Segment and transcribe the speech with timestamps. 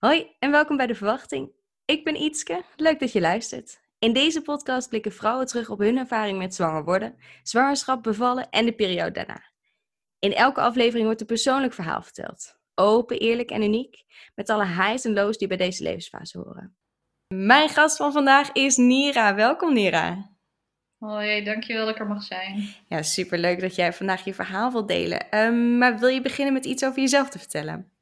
[0.00, 1.52] Hoi en welkom bij De Verwachting.
[1.84, 3.80] Ik ben Ietske, leuk dat je luistert.
[3.98, 8.64] In deze podcast blikken vrouwen terug op hun ervaring met zwanger worden, zwangerschap, bevallen en
[8.64, 9.42] de periode daarna.
[10.18, 12.58] In elke aflevering wordt een persoonlijk verhaal verteld.
[12.74, 16.76] Open, eerlijk en uniek, met alle highs en lows die bij deze levensfase horen.
[17.34, 19.34] Mijn gast van vandaag is Nira.
[19.34, 20.30] Welkom Nira.
[20.98, 22.74] Hoi, dankjewel dat ik er mag zijn.
[22.86, 25.38] Ja, superleuk dat jij vandaag je verhaal wilt delen.
[25.38, 27.99] Um, maar wil je beginnen met iets over jezelf te vertellen?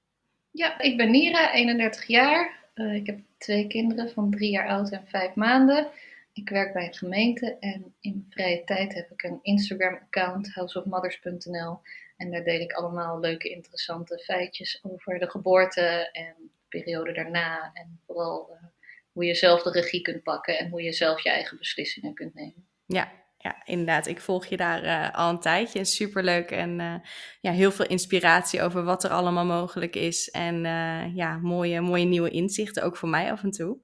[0.59, 2.58] Ja, ik ben Nira, 31 jaar.
[2.75, 5.89] Uh, ik heb twee kinderen van drie jaar oud en vijf maanden.
[6.32, 11.81] Ik werk bij een gemeente en in vrije tijd heb ik een Instagram-account, houseofmothers.nl.
[12.17, 17.70] En daar deel ik allemaal leuke, interessante feitjes over de geboorte en de periode daarna.
[17.75, 18.68] En vooral uh,
[19.12, 22.34] hoe je zelf de regie kunt pakken en hoe je zelf je eigen beslissingen kunt
[22.34, 22.67] nemen.
[22.86, 24.06] Ja, ja, inderdaad.
[24.06, 25.84] Ik volg je daar uh, al een tijdje.
[25.84, 26.94] Superleuk en uh,
[27.40, 30.30] ja, heel veel inspiratie over wat er allemaal mogelijk is.
[30.30, 33.78] En uh, ja, mooie, mooie nieuwe inzichten, ook voor mij af en toe.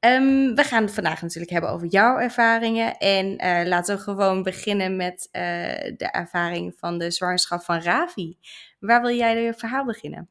[0.00, 2.96] Um, we gaan het vandaag natuurlijk hebben over jouw ervaringen.
[2.98, 3.36] En
[3.68, 5.28] laten we gewoon beginnen met
[5.96, 8.36] de ervaring van de zwangerschap van Ravi.
[8.78, 10.28] Waar wil jij je verhaal beginnen?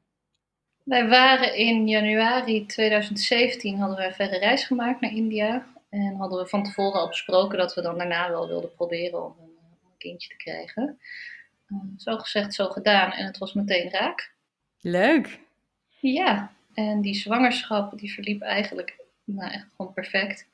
[0.84, 5.66] Wij waren in januari 2017, hadden we een verre reis gemaakt naar India.
[5.92, 9.36] En hadden we van tevoren al besproken dat we dan daarna wel wilden proberen om
[9.39, 11.00] een, om een kindje te krijgen.
[11.67, 13.11] Uh, zo gezegd, zo gedaan.
[13.11, 14.34] En het was meteen raak.
[14.80, 15.39] Leuk.
[16.00, 20.47] Ja, en die zwangerschap die verliep eigenlijk nou, echt gewoon perfect.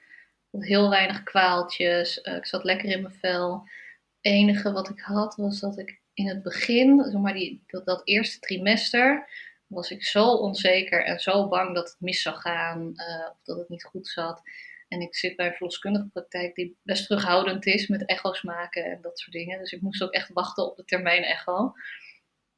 [0.51, 2.19] Heel weinig kwaaltjes.
[2.23, 3.53] Uh, ik zat lekker in mijn vel.
[3.53, 7.85] Het enige wat ik had was dat ik in het begin, zeg maar die, dat,
[7.85, 9.29] dat eerste trimester,
[9.67, 13.57] was ik zo onzeker en zo bang dat het mis zou gaan uh, of dat
[13.57, 14.41] het niet goed zat.
[14.87, 19.01] En ik zit bij een verloskundige praktijk die best terughoudend is met echo's maken en
[19.01, 19.59] dat soort dingen.
[19.59, 21.73] Dus ik moest ook echt wachten op de termijn echo.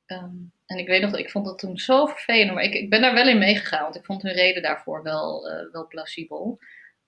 [0.06, 3.02] Um, en ik weet nog, ik vond dat toen zo vervelend, maar ik, ik ben
[3.02, 6.60] daar wel in meegegaan, want ik vond hun reden daarvoor wel, uh, wel plausibel.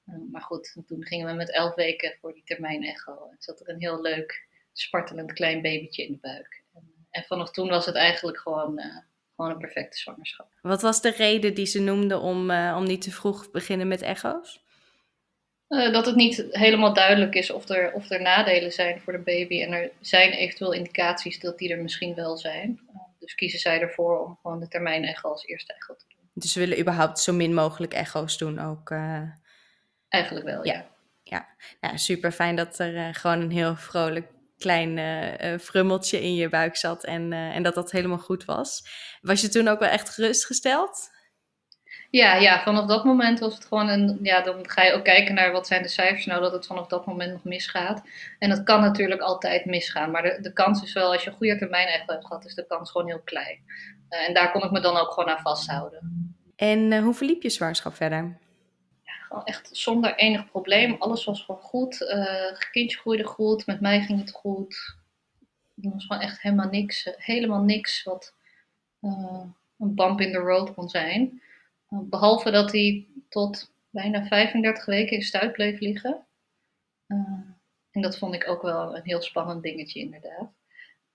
[0.05, 3.29] Um, maar goed, toen gingen we met elf weken voor die termijn echo.
[3.31, 6.63] En zat er een heel leuk, spartelend klein babytje in de buik.
[6.73, 8.97] En, en vanaf toen was het eigenlijk gewoon, uh,
[9.35, 10.53] gewoon een perfecte zwangerschap.
[10.61, 14.01] Wat was de reden die ze noemde om, uh, om niet te vroeg beginnen met
[14.01, 14.60] echo's?
[15.71, 19.19] Uh, dat het niet helemaal duidelijk is of er, of er nadelen zijn voor de
[19.19, 19.61] baby.
[19.61, 22.79] En er zijn eventueel indicaties dat die er misschien wel zijn.
[22.89, 26.29] Uh, dus kiezen zij ervoor om gewoon de termijn echo als eerste echo te doen.
[26.33, 28.89] Dus ze willen überhaupt zo min mogelijk echo's doen ook?
[28.89, 29.21] Uh...
[30.07, 30.85] Eigenlijk wel, ja.
[31.23, 31.47] Ja,
[31.81, 31.97] ja.
[31.97, 34.27] super fijn dat er gewoon een heel vrolijk
[34.57, 38.87] klein frummeltje in je buik zat en, en dat dat helemaal goed was.
[39.21, 41.10] Was je toen ook wel echt gerustgesteld?
[42.11, 44.19] Ja, ja, vanaf dat moment was het gewoon een.
[44.21, 46.87] Ja, dan ga je ook kijken naar wat zijn de cijfers nou dat het vanaf
[46.87, 48.03] dat moment nog misgaat.
[48.39, 50.11] En dat kan natuurlijk altijd misgaan.
[50.11, 52.55] Maar de, de kans is wel, als je een goede termijn echo hebt gehad, is
[52.55, 53.59] de kans gewoon heel klein.
[54.09, 56.35] Uh, en daar kon ik me dan ook gewoon aan vasthouden.
[56.55, 58.37] En uh, hoe verliep je zwangerschap verder?
[59.03, 60.95] Ja, gewoon echt zonder enig probleem.
[60.99, 62.01] Alles was gewoon goed.
[62.01, 63.65] Uh, het kindje groeide goed.
[63.65, 64.95] Met mij ging het goed.
[65.81, 67.09] Er was gewoon echt helemaal niks.
[67.17, 68.33] helemaal niks wat
[69.01, 71.41] een bump in the road kon zijn.
[71.99, 76.25] Behalve dat hij tot bijna 35 weken in stuit bleef liggen.
[77.07, 77.17] Uh,
[77.91, 80.53] en dat vond ik ook wel een heel spannend dingetje, inderdaad.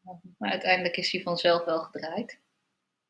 [0.05, 2.39] Uh, maar uiteindelijk is hij vanzelf wel gedraaid.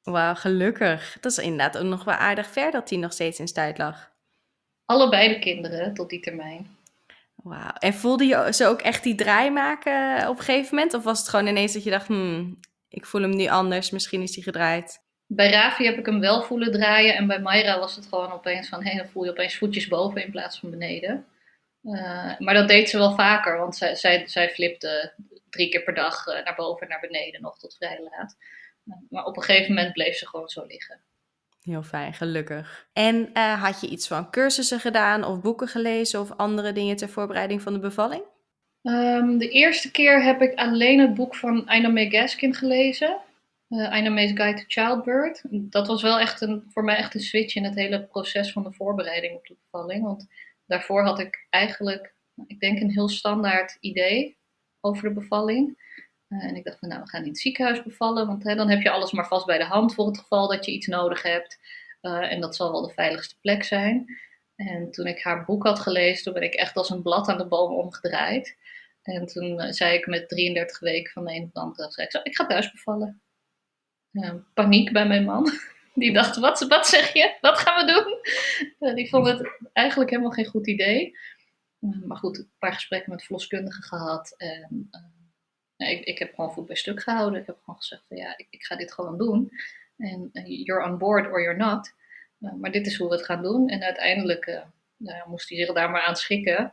[0.03, 1.19] Wauw, gelukkig.
[1.21, 4.15] Dat is inderdaad ook nog wel aardig ver dat hij nog steeds in stuit lag.
[4.85, 6.77] Allebei de kinderen tot die termijn.
[7.35, 7.73] Wauw.
[7.79, 10.95] En voelde je ze ook echt die draai maken op een gegeven moment?
[10.95, 14.23] Of was het gewoon ineens dat je dacht, hmm, ik voel hem nu anders, misschien
[14.23, 15.05] is hij gedraaid?
[15.27, 17.15] Bij Ravi heb ik hem wel voelen draaien.
[17.15, 18.83] En bij Mayra was het gewoon opeens van...
[18.83, 21.27] Hé, hey, dan voel je opeens voetjes boven in plaats van beneden.
[21.83, 23.59] Uh, maar dat deed ze wel vaker.
[23.59, 25.13] Want zij, zij, zij flipte
[25.51, 27.43] drie keer per dag uh, naar boven en naar beneden.
[27.43, 28.37] Nog tot vrij laat.
[29.11, 31.01] Maar op een gegeven moment bleef ze gewoon zo liggen.
[31.63, 32.89] Heel fijn, gelukkig.
[32.93, 36.21] En had je iets van cursussen gedaan of boeken gelezen...
[36.21, 38.23] of andere dingen ter voorbereiding van de bevalling?
[38.83, 43.21] Um, de eerste keer heb ik alleen het boek van Ina May Gaskin gelezen
[43.69, 45.43] uh, Guide to Childbirth.
[45.51, 48.63] Dat was wel echt een, voor mij echt een switch in het hele proces van
[48.63, 50.03] de voorbereiding op de bevalling.
[50.03, 50.27] Want
[50.67, 52.15] daarvoor had ik eigenlijk,
[52.47, 54.39] ik denk, een heel standaard idee
[54.81, 55.85] over de bevalling.
[56.29, 58.81] Uh, en ik dacht, nou, we gaan in het ziekenhuis bevallen, want hè, dan heb
[58.81, 61.59] je alles maar vast bij de hand voor het geval dat je iets nodig hebt.
[62.03, 64.05] Uh, en dat zal wel de veiligste plek zijn.
[64.57, 67.39] En toen ik haar boek had gelezen, toen ben ik echt als een blad aan
[67.39, 68.57] de boom omgedraaid.
[69.03, 72.47] En toen zei ik met 33 weken van de ene op de andere, ik ga
[72.47, 73.21] thuis bevallen
[74.55, 75.51] paniek bij mijn man.
[75.95, 77.37] Die dacht, wat, wat zeg je?
[77.41, 78.19] Wat gaan we doen?
[78.89, 81.19] Uh, die vond het eigenlijk helemaal geen goed idee.
[81.81, 84.35] Uh, maar goed, een paar gesprekken met verloskundigen gehad.
[84.37, 84.91] En
[85.77, 87.41] uh, ik, ik heb gewoon voet bij stuk gehouden.
[87.41, 89.51] Ik heb gewoon gezegd, van, ja, ik, ik, ga dit gewoon doen.
[89.97, 91.93] En you're on board or you're not.
[92.61, 93.69] maar dit is hoe we het gaan doen.
[93.69, 94.65] En uiteindelijk
[94.97, 96.73] nou, moest hij zich daar maar aan schikken.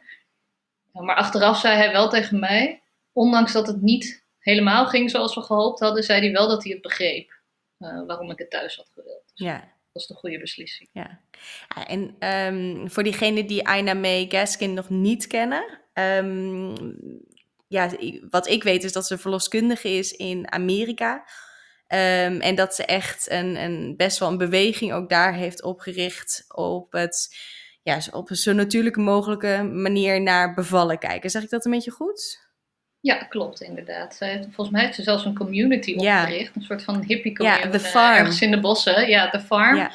[0.92, 2.81] maar achteraf zei hij wel tegen mij,
[3.12, 6.72] ondanks dat het niet helemaal ging zoals we gehoopt hadden, zei hij wel dat hij
[6.72, 7.42] het begreep
[7.78, 9.31] waarom ik het thuis had gewild.
[9.36, 9.60] Dus ja.
[9.92, 10.90] Dat is de goede beslissing.
[10.92, 11.22] Ja.
[11.88, 16.74] En um, voor diegenen die Aina May Gaskin nog niet kennen, um,
[17.68, 17.90] ja,
[18.30, 21.16] wat ik weet is dat ze verloskundige is in Amerika.
[21.88, 26.46] Um, en dat ze echt een, een, best wel een beweging ook daar heeft opgericht
[26.48, 27.36] op het
[27.84, 31.30] ja, op een zo natuurlijke mogelijke manier naar bevallen kijken.
[31.30, 32.43] Zeg ik dat een beetje goed?
[33.03, 34.15] Ja, klopt inderdaad.
[34.15, 36.55] Zij heeft, volgens mij heeft ze zelfs een community opgericht.
[36.55, 37.65] Een soort van hippie community.
[37.65, 38.17] Ja, The Farm.
[38.17, 39.09] Ergens in de bossen.
[39.09, 39.75] Ja, The Farm.
[39.75, 39.91] Ja.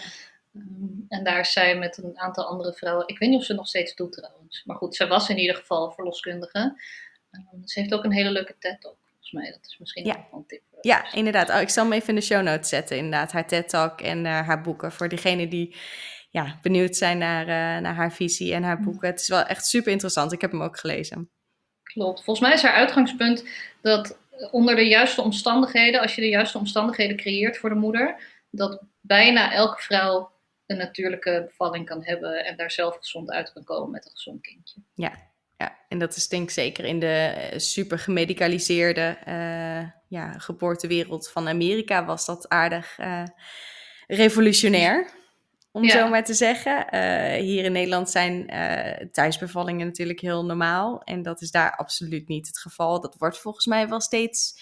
[0.54, 0.64] Ehm,
[1.08, 3.08] en daar is zij met een aantal andere vrouwen.
[3.08, 4.62] Ik weet niet of ze nog steeds doet trouwens.
[4.64, 6.80] Maar goed, zij was in ieder geval verloskundige.
[7.30, 8.96] Um, ze heeft ook een hele leuke TED-talk.
[9.08, 10.26] Volgens mij, dat is misschien ja.
[10.32, 10.62] een tip.
[10.80, 11.50] Ja, inderdaad.
[11.50, 12.96] Oh, ik zal hem even in de show notes zetten.
[12.96, 14.92] Inderdaad, haar TED-talk en uh, haar boeken.
[14.92, 15.76] Voor diegenen die
[16.30, 18.84] ja, benieuwd zijn naar, uh, naar haar visie en haar mm.
[18.84, 19.08] boeken.
[19.08, 20.32] Het is wel echt super interessant.
[20.32, 21.30] Ik heb hem ook gelezen.
[21.92, 22.24] Klopt.
[22.24, 23.44] Volgens mij is haar uitgangspunt
[23.82, 24.18] dat
[24.50, 28.16] onder de juiste omstandigheden, als je de juiste omstandigheden creëert voor de moeder,
[28.50, 30.30] dat bijna elke vrouw
[30.66, 34.40] een natuurlijke bevalling kan hebben en daar zelf gezond uit kan komen met een gezond
[34.40, 34.80] kindje.
[34.94, 35.12] Ja,
[35.56, 35.78] ja.
[35.88, 41.48] en dat is denk ik zeker in de eh, super gemedicaliseerde uh, ja, geboortewereld van
[41.48, 43.24] Amerika was dat aardig uh,
[44.06, 45.10] revolutionair
[45.78, 46.86] om zo maar te zeggen.
[46.94, 51.02] Uh, hier in Nederland zijn uh, thuisbevallingen natuurlijk heel normaal.
[51.02, 53.00] En dat is daar absoluut niet het geval.
[53.00, 54.60] Dat wordt volgens mij wel steeds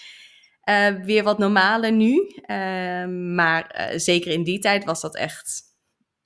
[0.69, 2.31] uh, weer wat normaler nu.
[2.45, 5.61] Ehm, maar zeker in die tijd was dat echt.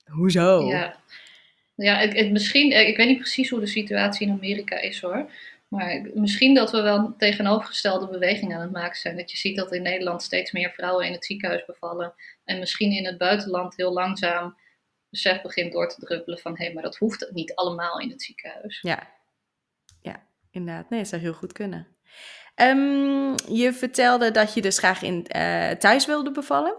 [0.04, 0.66] Hoezo?
[0.66, 0.96] Ja,
[1.74, 5.30] ja het, misschien, ik weet niet precies hoe de situatie in Amerika is hoor.
[5.72, 9.16] Maar misschien dat we wel tegenovergestelde bewegingen aan het maken zijn.
[9.16, 12.14] Dat je ziet dat in Nederland steeds meer vrouwen in het ziekenhuis bevallen.
[12.44, 14.56] En misschien in het buitenland heel langzaam
[15.12, 18.22] besef begint door te druppelen van hé, hey, maar dat hoeft niet allemaal in het
[18.22, 18.80] ziekenhuis.
[18.80, 19.08] Ja,
[20.00, 20.90] ja inderdaad.
[20.90, 21.86] Nee, dat zou heel goed kunnen.
[22.54, 26.76] Um, je vertelde dat je dus graag in, uh, thuis wilde bevallen.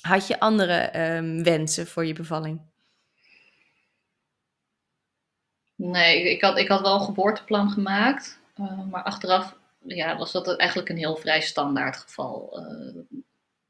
[0.00, 2.60] Had je andere um, wensen voor je bevalling?
[5.74, 8.40] Nee, ik had, ik had wel een geboorteplan gemaakt.
[8.56, 12.60] Uh, maar achteraf ja, was dat eigenlijk een heel vrij standaard geval.
[12.60, 13.11] Uh,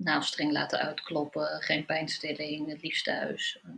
[0.05, 3.61] navelstreng laten uitkloppen, geen pijnstilling, het liefst thuis.
[3.63, 3.71] Eh,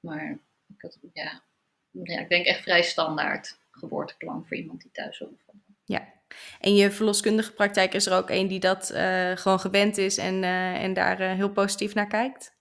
[0.00, 0.38] maar
[0.76, 1.42] ik, had, ja,
[1.90, 5.62] ja, ik denk echt vrij standaard geboorteplan voor iemand die thuis wil bevallen.
[5.84, 6.12] Ja,
[6.60, 10.42] en je verloskundige praktijk is er ook een die dat uh, gewoon gewend is en,
[10.42, 12.54] uh, en daar uh, heel positief naar kijkt?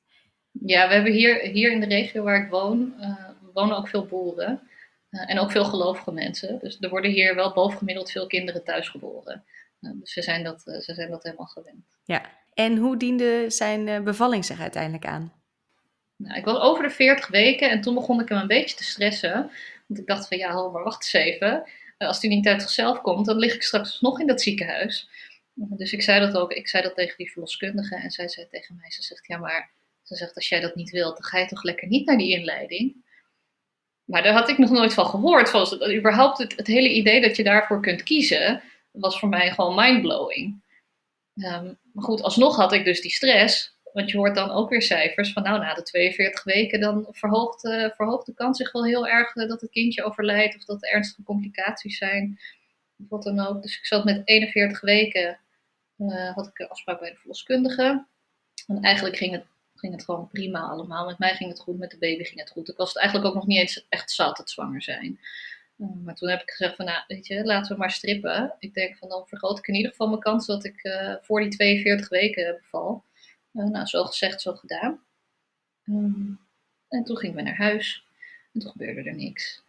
[0.52, 2.94] Ja, we hebben hier, hier in de regio waar ik woon,
[3.54, 4.70] wonen ook veel boeren.
[5.10, 6.60] en ook veel gelovige mensen.
[6.60, 9.46] Dus er worden hier wel bovengemiddeld veel kinderen thuis geboren.
[9.80, 11.86] dus ze zijn, dat, ze zijn dat helemaal gewend.
[12.04, 15.34] Ja, en hoe diende zijn eh, bevalling zich uiteindelijk aan?
[16.16, 18.84] Nou, ik was over de 40 weken en toen begon ik hem een beetje te
[18.84, 19.52] stressen.
[19.88, 21.64] Want ik dacht van ja, maar wacht eens even.
[21.98, 25.10] Eh, als hij niet uit zichzelf komt, dan lig ik straks nog in dat ziekenhuis.
[25.54, 28.76] Dus ik zei dat ook, ik zei dat tegen die verloskundige en zij zei tegen
[28.76, 29.72] mij, ze zegt ja maar,
[30.04, 32.38] ze zegt als jij dat niet wilt, dan ga je toch lekker niet naar die
[32.38, 32.96] inleiding.
[34.04, 35.50] Maar daar had ik nog nooit van gehoord.
[35.50, 38.62] Van, überhaupt het, het hele idee dat je daarvoor kunt kiezen,
[38.92, 40.62] was voor mij gewoon mindblowing.
[41.36, 43.80] Um, maar goed, alsnog had ik dus die stress.
[43.94, 47.64] Want je hoort dan ook weer cijfers van nou, na de 42 weken dan verhoogt,
[47.64, 50.84] uh, verhoogt de kans zich wel heel erg uh, dat het kindje overlijdt of dat
[50.84, 52.40] er ernstige complicaties zijn.
[52.98, 53.62] Of wat dan ook.
[53.62, 55.40] Dus ik zat met 41 weken,
[55.98, 58.06] uh, had ik een afspraak bij de verloskundige.
[58.68, 59.46] En eigenlijk ging het,
[59.76, 61.06] ging het gewoon prima allemaal.
[61.06, 62.70] Met mij ging het goed, met de baby ging het goed.
[62.70, 65.20] Ik was het eigenlijk ook nog niet eens echt zat, het zwanger zijn.
[65.82, 68.56] Mm, maar toen heb ik gezegd van, nou, weet je, laten we maar strippen.
[68.60, 71.42] Ik denk van, dan vergroot ik in ieder geval mijn kans dat ik uh, voor
[71.42, 73.04] die 42 weken beval.
[73.54, 75.04] Uh, nou, zo gezegd, zo gedaan.
[75.86, 76.40] Um,
[76.88, 78.06] en toen gingen we naar huis.
[78.54, 79.64] En toen gebeurde er niks.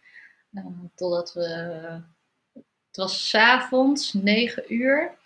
[0.51, 0.65] Uh,
[0.95, 1.47] totdat we,
[2.87, 5.17] het was s'avonds, 9 uur.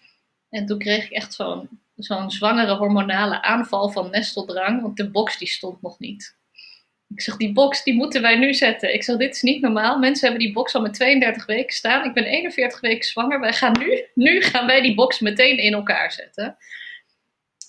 [0.50, 4.82] En toen kreeg ik echt zo'n zo'n zwangere hormonale aanval van nesteldrang.
[4.82, 6.37] Want de box die stond nog niet.
[7.14, 8.94] Ik zeg, die box die moeten wij nu zetten.
[8.94, 10.00] Ik zeg, dit is niet normaal.
[10.00, 12.06] Mensen hebben die box al met 32 weken staan.
[12.06, 13.40] Ik ben 41 weken zwanger.
[13.40, 16.58] Wij gaan nu, nu gaan wij die box meteen in elkaar zetten.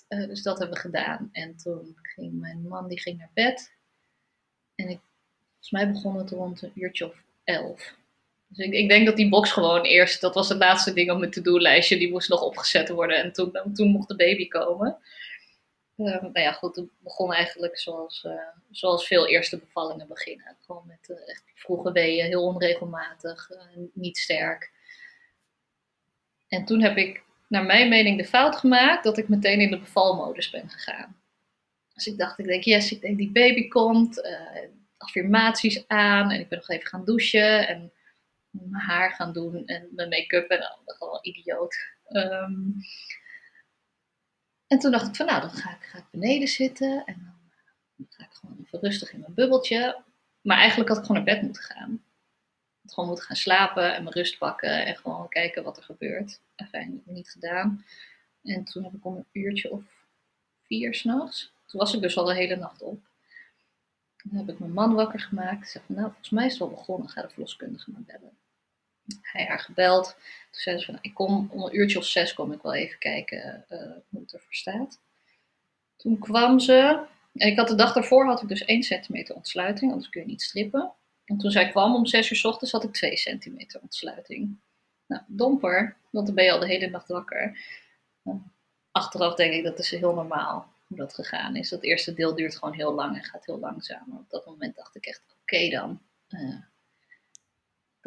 [0.09, 1.29] Uh, dus dat hebben we gedaan.
[1.31, 3.71] En toen ging mijn man die ging naar bed.
[4.75, 4.99] En ik,
[5.49, 7.97] volgens mij begon het rond een uurtje of elf.
[8.47, 11.19] Dus ik, ik, denk dat die box gewoon eerst, dat was het laatste ding op
[11.19, 11.97] mijn to-do-lijstje.
[11.97, 13.17] Die moest nog opgezet worden.
[13.17, 14.97] En toen, toen mocht de baby komen.
[15.99, 18.31] Uh, nou ja, goed, het begon eigenlijk zoals, uh,
[18.71, 20.57] zoals veel eerste bevallingen beginnen.
[20.65, 23.49] Gewoon met uh, echt vroege weeën, heel onregelmatig,
[23.93, 24.71] niet sterk.
[26.47, 29.79] En toen heb ik, naar mijn mening, de fout gemaakt dat ik meteen in de
[29.79, 31.21] bevalmodus ben gegaan.
[31.93, 34.21] Dus ik dacht, ik denk, yes, ik denk die baby komt.
[34.97, 37.91] Affirmaties aan en ik ben nog even gaan douchen en
[38.49, 41.75] mijn haar gaan doen en mijn make-up en gewoon idioot.
[42.05, 42.61] Ehm,
[44.69, 47.51] en toen dacht ik van, nou, dan ga ik, ga ik beneden zitten en dan,
[47.95, 50.03] dan ga ik gewoon even rustig in mijn bubbeltje.
[50.41, 52.03] Maar eigenlijk had ik gewoon naar bed moeten gaan.
[52.81, 56.41] Ik gewoon moeten gaan slapen en mijn rust pakken en gewoon kijken wat er gebeurt.
[56.55, 57.85] Enfin, niet gedaan.
[58.43, 59.83] En toen heb ik om een uurtje of
[60.61, 61.53] vier s'nachts.
[61.65, 63.07] Toen was ik dus al de hele nacht op.
[64.15, 65.61] Toen heb ik mijn man wakker gemaakt.
[65.61, 67.09] Ik zei van, nou, volgens mij is het wel begonnen.
[67.09, 68.37] Ga de verloskundige maar bellen.
[69.21, 70.15] Hij haar gebeld.
[70.51, 72.73] Toen zei ze van, nou, ik kom om een uurtje of zes kom ik wel
[72.73, 74.99] even kijken uh, hoe het ervoor staat.
[75.95, 77.05] Toen kwam ze.
[77.33, 80.27] En ik had de dag daarvoor had ik dus 1 centimeter ontsluiting, anders kun je
[80.27, 80.91] niet strippen.
[81.25, 84.59] En toen zij kwam om 6 uur s ochtends had ik 2 centimeter ontsluiting.
[85.07, 87.57] Nou, domper, want dan ben je al de hele nacht wakker.
[88.91, 91.69] Achteraf denk ik dat is heel normaal hoe dat gegaan is.
[91.69, 94.17] Dat eerste deel duurt gewoon heel lang en gaat heel langzaam.
[94.17, 96.01] op dat moment dacht ik echt, oké dan.
[96.29, 96.55] Uh,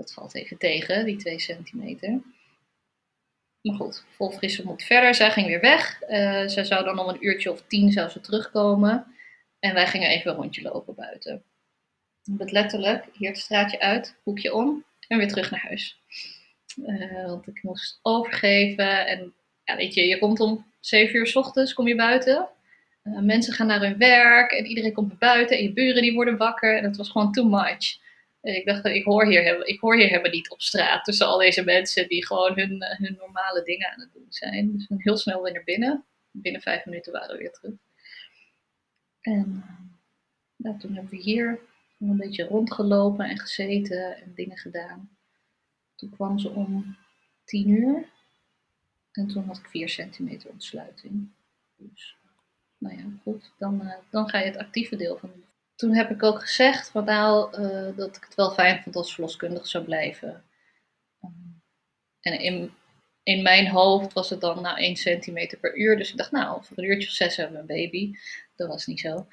[0.02, 2.20] dat valt even tegen, die 2 centimeter.
[3.62, 5.14] Maar goed, vol frisse moet verder.
[5.14, 6.02] Zij ging weer weg.
[6.02, 6.08] Uh,
[6.46, 9.06] zij zou dan om een uurtje of tien zou ze terugkomen.
[9.58, 11.42] En wij gingen even een rondje lopen buiten.
[12.30, 16.00] Met letterlijk hier het straatje uit, hoekje om en weer terug naar huis.
[16.76, 19.06] Uh, want ik moest overgeven.
[19.06, 22.48] En ja, weet je, je komt om 7 uur s ochtends, kom je buiten.
[23.04, 25.56] Uh, mensen gaan naar hun werk en iedereen komt buiten.
[25.56, 26.76] En je buren die worden wakker.
[26.76, 28.00] En het was gewoon too much.
[28.42, 31.64] Ik dacht, ik hoor, hier, ik hoor hier helemaal niet op straat tussen al deze
[31.64, 34.72] mensen die gewoon hun, eh, hun normale dingen aan het doen zijn.
[34.72, 36.04] Dus heel snel weer naar binnen.
[36.30, 37.74] Binnen vijf minuten waren we weer terug.
[39.20, 39.64] En
[40.56, 41.60] nou, toen hebben we hier
[41.98, 45.16] een beetje rondgelopen en gezeten en dingen gedaan.
[45.96, 46.96] Toen kwam ze om
[47.44, 48.10] tien uur.
[49.12, 51.28] En toen had ik vier centimeter ontsluiting.
[51.76, 52.16] Dus,
[52.78, 53.52] nou ja, goed.
[53.58, 55.42] Dan, uh, dan ga je het actieve deel van de
[55.82, 59.14] toen heb ik ook gezegd van nou, uh, dat ik het wel fijn vond als
[59.14, 60.44] verloskundige zou blijven.
[61.24, 61.62] Um,
[62.20, 62.72] en in,
[63.22, 65.96] in mijn hoofd was het dan nou 1 centimeter per uur.
[65.96, 68.12] Dus ik dacht nou, voor een uurtje of zes hebben we een baby.
[68.56, 69.26] Dat was niet zo.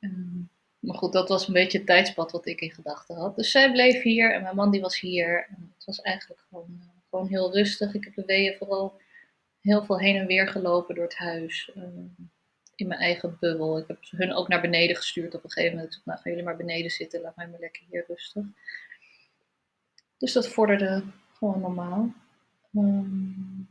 [0.00, 3.36] Um, maar goed, dat was een beetje het tijdspad wat ik in gedachten had.
[3.36, 5.46] Dus zij bleef hier en mijn man die was hier.
[5.74, 7.94] Het was eigenlijk gewoon, gewoon heel rustig.
[7.94, 9.00] Ik heb de weeën vooral
[9.60, 11.70] heel veel heen en weer gelopen door het huis.
[12.82, 13.78] In mijn eigen bubbel.
[13.78, 16.00] Ik heb hun ook naar beneden gestuurd op een gegeven moment.
[16.04, 18.44] Nou, gaan jullie maar beneden zitten, laat mij maar lekker hier rustig.
[20.18, 22.14] Dus dat vorderde gewoon normaal.
[22.74, 23.68] Um,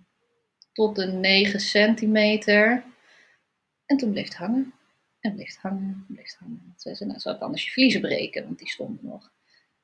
[0.73, 2.83] tot de 9 centimeter.
[3.85, 4.73] En toen bleef het hangen.
[5.19, 6.73] En bleef het hangen, bleef het hangen.
[6.77, 9.31] Ze zei, nou zou ik anders je vliezen breken, want die stonden nog.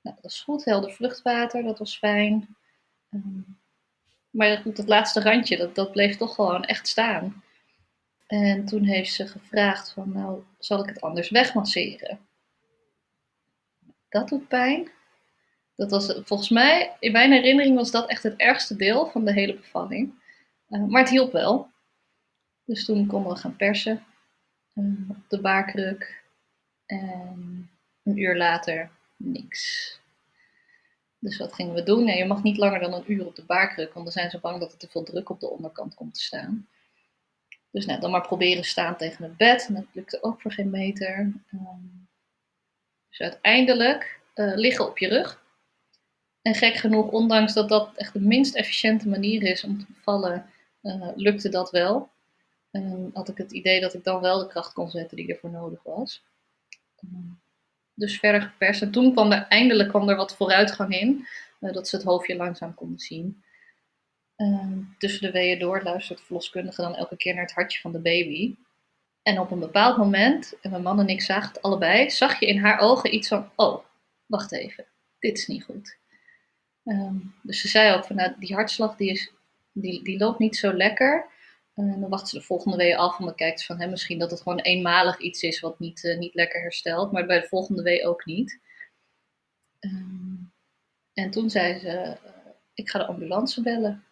[0.01, 2.55] Nou, dat was goed, helder vluchtwater, dat was fijn.
[3.11, 3.59] Um,
[4.29, 7.43] maar goed, dat laatste randje, dat, dat bleef toch gewoon echt staan.
[8.27, 12.19] En toen heeft ze gevraagd van, nou, zal ik het anders wegmasseren?
[14.09, 14.89] Dat doet pijn.
[15.75, 19.33] Dat was volgens mij, in mijn herinnering was dat echt het ergste deel van de
[19.33, 20.13] hele bevalling.
[20.69, 21.69] Uh, maar het hielp wel.
[22.65, 24.03] Dus toen konden we gaan persen
[24.73, 26.23] uh, op de baarkruk.
[26.85, 27.69] En
[28.03, 29.99] een uur later niks.
[31.19, 32.03] Dus wat gingen we doen?
[32.03, 34.39] Nee, je mag niet langer dan een uur op de baarkruk, want dan zijn ze
[34.39, 36.67] bang dat er te veel druk op de onderkant komt te staan.
[37.71, 39.65] Dus nou, dan maar proberen staan tegen het bed.
[39.67, 41.17] En dat lukte ook voor geen meter.
[41.53, 42.07] Um,
[43.09, 45.45] dus uiteindelijk uh, liggen op je rug.
[46.41, 50.45] En gek genoeg, ondanks dat dat echt de minst efficiënte manier is om te bevallen,
[50.81, 52.09] uh, lukte dat wel.
[52.71, 55.49] En had ik het idee dat ik dan wel de kracht kon zetten die ervoor
[55.49, 56.23] nodig was.
[57.03, 57.39] Um,
[57.93, 58.81] dus verder geperst.
[58.81, 61.27] En toen kwam er eindelijk kwam er wat vooruitgang in.
[61.59, 63.43] Uh, dat ze het hoofdje langzaam konden zien.
[64.37, 67.91] Ehm, tussen de weeën door luistert de verloskundige dan elke keer naar het hartje van
[67.91, 68.55] de baby.
[69.23, 72.45] En op een bepaald moment, en mijn man en ik zagen het allebei, zag je
[72.45, 73.83] in haar ogen iets van: Oh,
[74.25, 74.85] wacht even,
[75.19, 75.97] dit is niet goed.
[76.83, 79.31] Um, dus ze zei ook van nou, die hartslag die, is,
[79.71, 81.29] die, die loopt niet zo lekker.
[81.73, 84.19] En dan wacht ze de volgende wee af en dan kijkt ze van hè, misschien
[84.19, 87.47] dat het gewoon eenmalig iets is wat niet, uh, niet lekker herstelt, maar bij de
[87.47, 88.59] volgende wee ook niet.
[91.13, 92.31] En toen zei ze: uh,
[92.73, 94.06] Ik ga de ambulance bellen.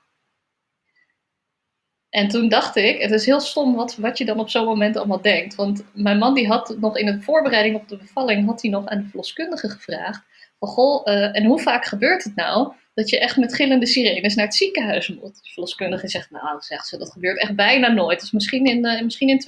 [2.16, 4.98] En toen dacht ik, het is heel stom wat, wat je dan op zo'n moment
[4.98, 5.56] allemaal denkt.
[5.56, 8.86] Want mijn man die had nog in de voorbereiding op de bevalling, had hij nog
[8.86, 10.24] aan de verloskundige gevraagd.
[10.60, 14.36] Van, goh, uh, en hoe vaak gebeurt het nou dat je echt met gillende sirenes
[14.36, 15.44] naar het ziekenhuis moet?
[15.44, 18.20] De verloskundige zegt, nou, zegt ze, dat gebeurt echt bijna nooit.
[18.20, 19.40] Dus misschien in, uh, misschien in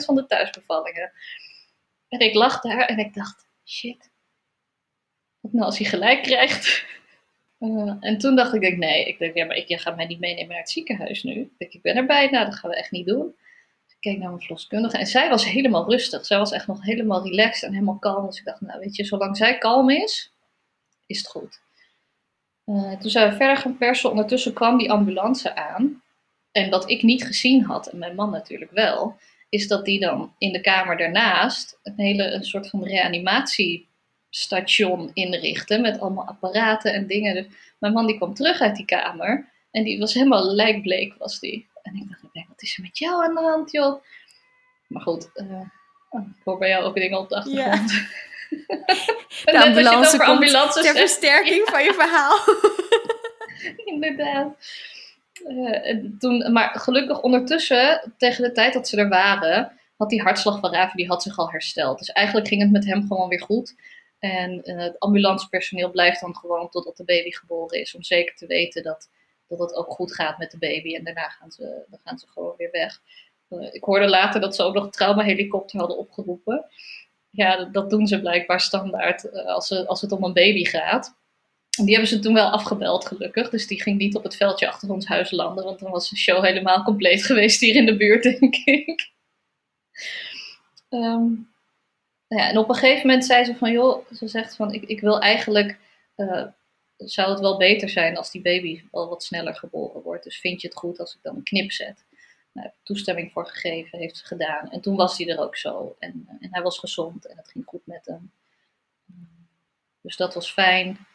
[0.00, 1.12] 2% van de thuisbevallingen.
[2.08, 4.10] En ik lag daar en ik dacht, shit.
[5.40, 6.84] Wat nou als hij gelijk krijgt?
[7.58, 10.06] Uh, en toen dacht ik, denk, nee, ik denk, ja, maar ik, jij gaat mij
[10.06, 11.52] niet meenemen naar het ziekenhuis nu.
[11.58, 13.34] Ik, ik ben erbij, nou, dat gaan we echt niet doen.
[13.84, 16.26] Dus Ik keek naar mijn verloskundige en zij was helemaal rustig.
[16.26, 18.26] Zij was echt nog helemaal relaxed en helemaal kalm.
[18.26, 20.32] Dus ik dacht, nou weet je, zolang zij kalm is,
[21.06, 21.60] is het goed.
[22.66, 24.10] Uh, toen zijn we verder gaan persen.
[24.10, 26.02] Ondertussen kwam die ambulance aan.
[26.52, 29.16] En wat ik niet gezien had, en mijn man natuurlijk wel,
[29.48, 32.82] is dat die dan in de kamer daarnaast een hele een soort van
[34.36, 37.34] reanimatiestation inrichtte met allemaal apparaten en dingen.
[37.34, 37.46] Dus
[37.78, 41.68] mijn man die kwam terug uit die kamer en die was helemaal lijkbleek was die.
[41.82, 44.02] En ik dacht, wat is er met jou aan de hand, joh?
[44.86, 45.60] Maar goed, uh,
[46.10, 47.90] ik hoor bij jou ook dingen op de achtergrond.
[47.90, 48.04] Ja.
[49.44, 52.38] De ambulance komt ter versterking van je verhaal.
[53.94, 54.56] Inderdaad.
[55.48, 60.58] Uh, toen, maar gelukkig ondertussen, tegen de tijd dat ze er waren, had die hartslag
[60.58, 61.98] van Raven die had zich al hersteld.
[61.98, 63.74] Dus eigenlijk ging het met hem gewoon weer goed.
[64.32, 67.94] En uh, het ambulancepersoneel blijft dan gewoon totdat de baby geboren is.
[67.94, 69.08] Om zeker te weten dat,
[69.48, 70.94] dat het ook goed gaat met de baby.
[70.94, 73.00] En daarna gaan ze, gaan ze gewoon weer weg.
[73.50, 76.64] Uh, ik hoorde later dat ze ook nog een traumahelikopter hadden opgeroepen.
[77.30, 81.14] Ja, dat, doen ze blijkbaar standaard als, ze, als het om een baby gaat.
[81.84, 83.50] Die hebben ze toen wel afgebeld, gelukkig.
[83.50, 85.64] Dus die ging niet op het veldje achter ons huis landen.
[85.64, 89.10] Want dan was de show helemaal compleet geweest hier in de buurt, denk ik.
[90.90, 91.54] Um,
[92.28, 95.00] ja, en op een gegeven moment zei ze van, joh, ze zegt van, ik, ik
[95.00, 95.78] wil eigenlijk,
[96.16, 96.44] uh,
[96.96, 100.24] zou het wel beter zijn als die baby wel wat sneller geboren wordt.
[100.24, 102.04] Dus vind je het goed als ik dan een knip zet?
[102.52, 104.70] Nou, toestemming voor gegeven, heeft ze gedaan.
[104.70, 105.96] En toen was hij er ook zo.
[105.98, 108.32] En, en hij was gezond en het ging goed met hem.
[110.00, 111.06] Dus dat was fijn.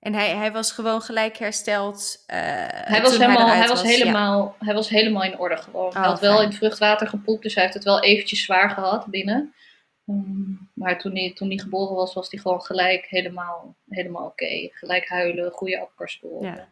[0.00, 2.24] En hij, hij was gewoon gelijk hersteld.
[2.26, 2.36] Uh,
[2.68, 5.92] hij, was helemaal, hij, was, helemaal, hij was helemaal in orde gewoon.
[5.92, 8.70] hij oh, had wel in het vruchtwater gepoept, dus hij heeft het wel eventjes zwaar
[8.70, 9.54] gehad binnen.
[10.06, 14.68] Um, maar toen hij, toen hij geboren was, was hij gewoon gelijk helemaal, helemaal oké.
[14.70, 16.44] Gelijk huilen, goede afkarspoor.
[16.44, 16.68] Ja.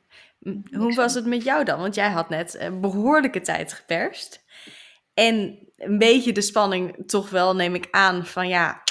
[0.71, 1.81] Hoe was het met jou dan?
[1.81, 4.45] Want jij had net een behoorlijke tijd geperst.
[5.15, 8.83] En een beetje de spanning toch wel, neem ik aan, van ja,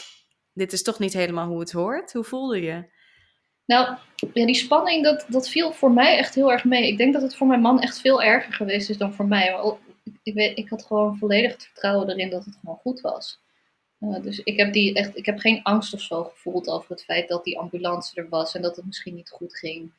[0.54, 2.14] dit is toch niet helemaal hoe het hoort.
[2.14, 2.90] Hoe voelde je?
[3.66, 3.98] Nou,
[4.34, 6.88] ja, die spanning, dat, dat viel voor mij echt heel erg mee.
[6.88, 9.52] Ik denk dat het voor mijn man echt veel erger geweest is dan voor mij.
[9.52, 9.74] Maar
[10.24, 13.40] ik, weet, ik had gewoon volledig het vertrouwen erin dat het gewoon goed was.
[14.02, 17.04] Uh, dus ik heb, die echt, ik heb geen angst of zo gevoeld over het
[17.04, 19.92] feit dat die ambulance er was en dat het misschien niet goed ging.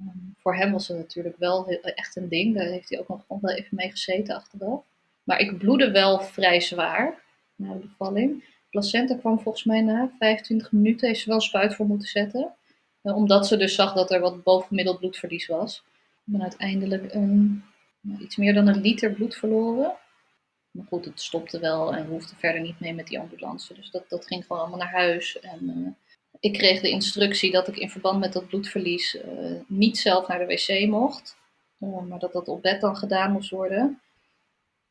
[0.00, 2.54] Um, voor hem was het natuurlijk wel echt een ding.
[2.54, 4.84] Daar heeft hij ook nog wel even mee gezeten achteraf.
[5.22, 7.22] Maar ik bloedde wel vrij zwaar
[7.54, 8.44] na de bevalling.
[8.70, 11.08] placenta kwam volgens mij na 25 minuten.
[11.08, 12.54] Heeft ze wel spuit voor moeten zetten.
[13.02, 15.82] Uh, omdat ze dus zag dat er wat bovengemiddeld bloedverlies was.
[16.26, 17.64] Ik ben uiteindelijk een,
[18.00, 19.92] nou, iets meer dan een liter bloed verloren.
[20.76, 23.74] Maar goed, het stopte wel en we hoefden verder niet mee met die ambulance.
[23.74, 25.40] Dus dat, dat ging gewoon allemaal naar huis.
[25.40, 25.88] En uh,
[26.40, 29.22] ik kreeg de instructie dat ik in verband met dat bloedverlies uh,
[29.66, 31.36] niet zelf naar de wc mocht.
[31.80, 34.00] Uh, maar dat dat op bed dan gedaan moest worden.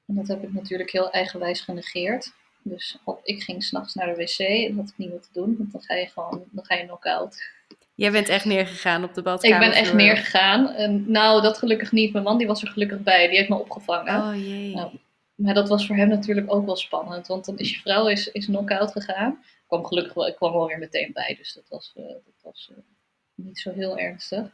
[0.05, 2.33] En dat heb ik natuurlijk heel eigenwijs genegeerd.
[2.61, 5.29] Dus op, ik ging s'nachts naar de wc en dat had ik niet meer te
[5.33, 7.53] doen, want dan ga je gewoon dan ga je knock-out.
[7.95, 9.63] Jij bent echt neergegaan op de badkamer?
[9.63, 10.69] Ik ben echt neergegaan.
[10.69, 12.11] En, nou, dat gelukkig niet.
[12.11, 13.27] Mijn man die was er gelukkig bij.
[13.27, 14.21] Die heeft me opgevangen.
[14.21, 14.75] Oh jee.
[14.75, 14.91] Nou,
[15.35, 17.27] maar dat was voor hem natuurlijk ook wel spannend.
[17.27, 19.31] Want dan is je vrouw is, is knock-out gegaan.
[19.31, 21.35] Ik kwam gelukkig wel, ik kwam wel weer meteen bij.
[21.37, 22.77] Dus dat was, uh, dat was uh,
[23.35, 24.51] niet zo heel ernstig.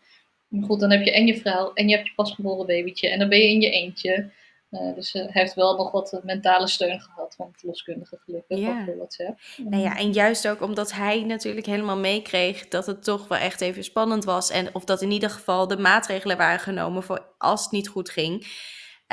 [0.48, 3.10] Maar goed, dan heb je en je vrouw en je hebt je pasgeboren babytje.
[3.10, 4.30] En dan ben je in je eentje.
[4.72, 8.86] Uh, dus hij heeft wel nog wat mentale steun gehad van het loskundige gelukkig ja.
[8.88, 9.40] op WhatsApp.
[9.58, 13.62] Nou ja, en juist ook omdat hij natuurlijk helemaal meekreeg dat het toch wel echt
[13.62, 14.50] even spannend was.
[14.50, 18.10] En of dat in ieder geval de maatregelen waren genomen voor als het niet goed
[18.10, 18.48] ging.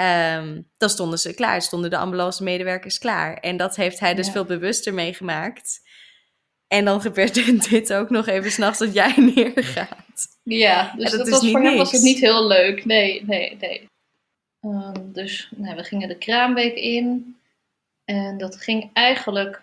[0.01, 3.37] Um, dan stonden ze klaar, stonden de ambulance medewerkers klaar.
[3.37, 5.81] En dat heeft hij dus veel bewuster meegemaakt.
[6.67, 7.35] En dan gebeurt
[7.71, 10.27] dit ook nog even s'nachts dat jij neergaat.
[10.43, 12.85] Ja, dus dat, was, voor hem was het niet heel leuk.
[12.85, 13.87] Nee, nee, nee.
[14.61, 17.37] Um, dus nou, we gingen de kraamweek in.
[18.05, 19.63] En dat ging eigenlijk,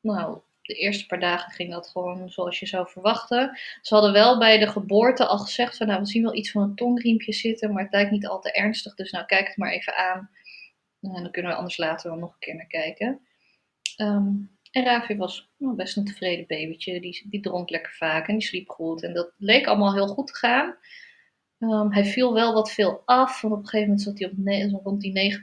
[0.00, 3.58] nou, de eerste paar dagen ging dat gewoon zoals je zou verwachten.
[3.82, 6.62] Ze hadden wel bij de geboorte al gezegd van, nou, we zien wel iets van
[6.62, 8.94] een tongriempje zitten, maar het lijkt niet al te ernstig.
[8.94, 10.30] Dus nou, kijk het maar even aan.
[11.00, 13.20] En dan kunnen we anders later nog een keer naar kijken.
[13.96, 17.00] Um, en Ravi was nou, best een tevreden babytje.
[17.00, 19.02] Die, die dronk lekker vaak en die sliep goed.
[19.02, 20.76] En dat leek allemaal heel goed te gaan.
[21.58, 23.40] Um, hij viel wel wat veel af.
[23.40, 24.28] Want op een gegeven moment zat hij
[24.72, 25.38] op rond die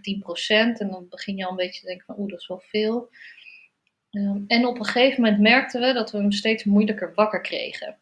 [0.76, 2.64] 19% En dan begin je al een beetje te denken van oeh, dat is wel
[2.66, 3.10] veel.
[4.14, 7.98] Um, en op een gegeven moment merkten we dat we hem steeds moeilijker wakker kregen.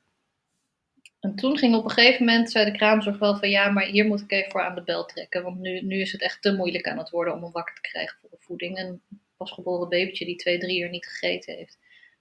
[1.19, 4.05] En toen ging op een gegeven moment, zei de kraamzorg wel van ja, maar hier
[4.05, 5.43] moet ik even voor aan de bel trekken.
[5.43, 7.81] Want nu, nu is het echt te moeilijk aan het worden om hem wakker te
[7.81, 8.77] krijgen voor de voeding.
[8.77, 9.01] En een
[9.37, 11.77] pasgeboren babytje die twee, drie uur niet gegeten heeft,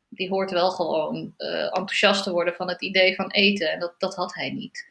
[0.09, 3.72] die hoort wel gewoon uh, enthousiast te worden van het idee van eten.
[3.72, 4.88] En dat, dat had hij niet.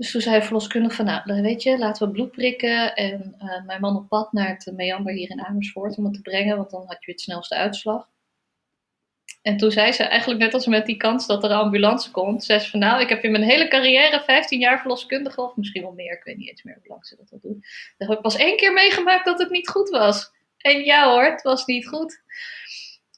[0.00, 3.80] Dus toen zei verloskundige van, nou, weet je, laten we bloed prikken en uh, mijn
[3.80, 6.84] man op pad naar het Meander hier in Amersfoort om het te brengen, want dan
[6.86, 8.08] had je het snelste uitslag.
[9.42, 12.44] En toen zei ze eigenlijk net als met die kans dat er een ambulance komt,
[12.44, 15.82] zei ze van nou, ik heb in mijn hele carrière 15 jaar verloskundige, of misschien
[15.82, 17.64] wel meer, ik weet niet eens meer hoe lang ze dat al doen.
[17.98, 20.30] Dan heb ik pas één keer meegemaakt dat het niet goed was.
[20.56, 22.22] En ja hoor, het was niet goed.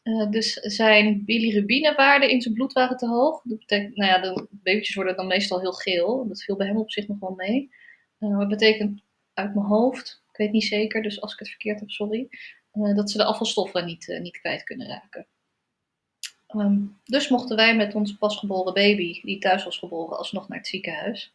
[0.02, 3.42] Uh, dus zijn bilirubinewaarden in zijn bloed waren te hoog.
[3.44, 6.28] Dat betekent, nou ja, de babytjes worden dan meestal heel geel.
[6.28, 7.70] Dat viel bij hem op zich nog wel mee.
[8.18, 9.02] Uh, dat betekent
[9.34, 12.28] uit mijn hoofd, ik weet niet zeker, dus als ik het verkeerd heb, sorry,
[12.72, 15.26] uh, dat ze de afvalstoffen niet, niet kwijt kunnen raken.
[16.56, 20.66] Um, dus mochten wij met onze pasgeboren baby, die thuis was geboren, alsnog naar het
[20.66, 21.32] ziekenhuis.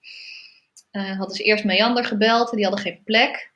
[0.91, 3.51] hadden ze eerst Meander gebeld, die hadden geen plek.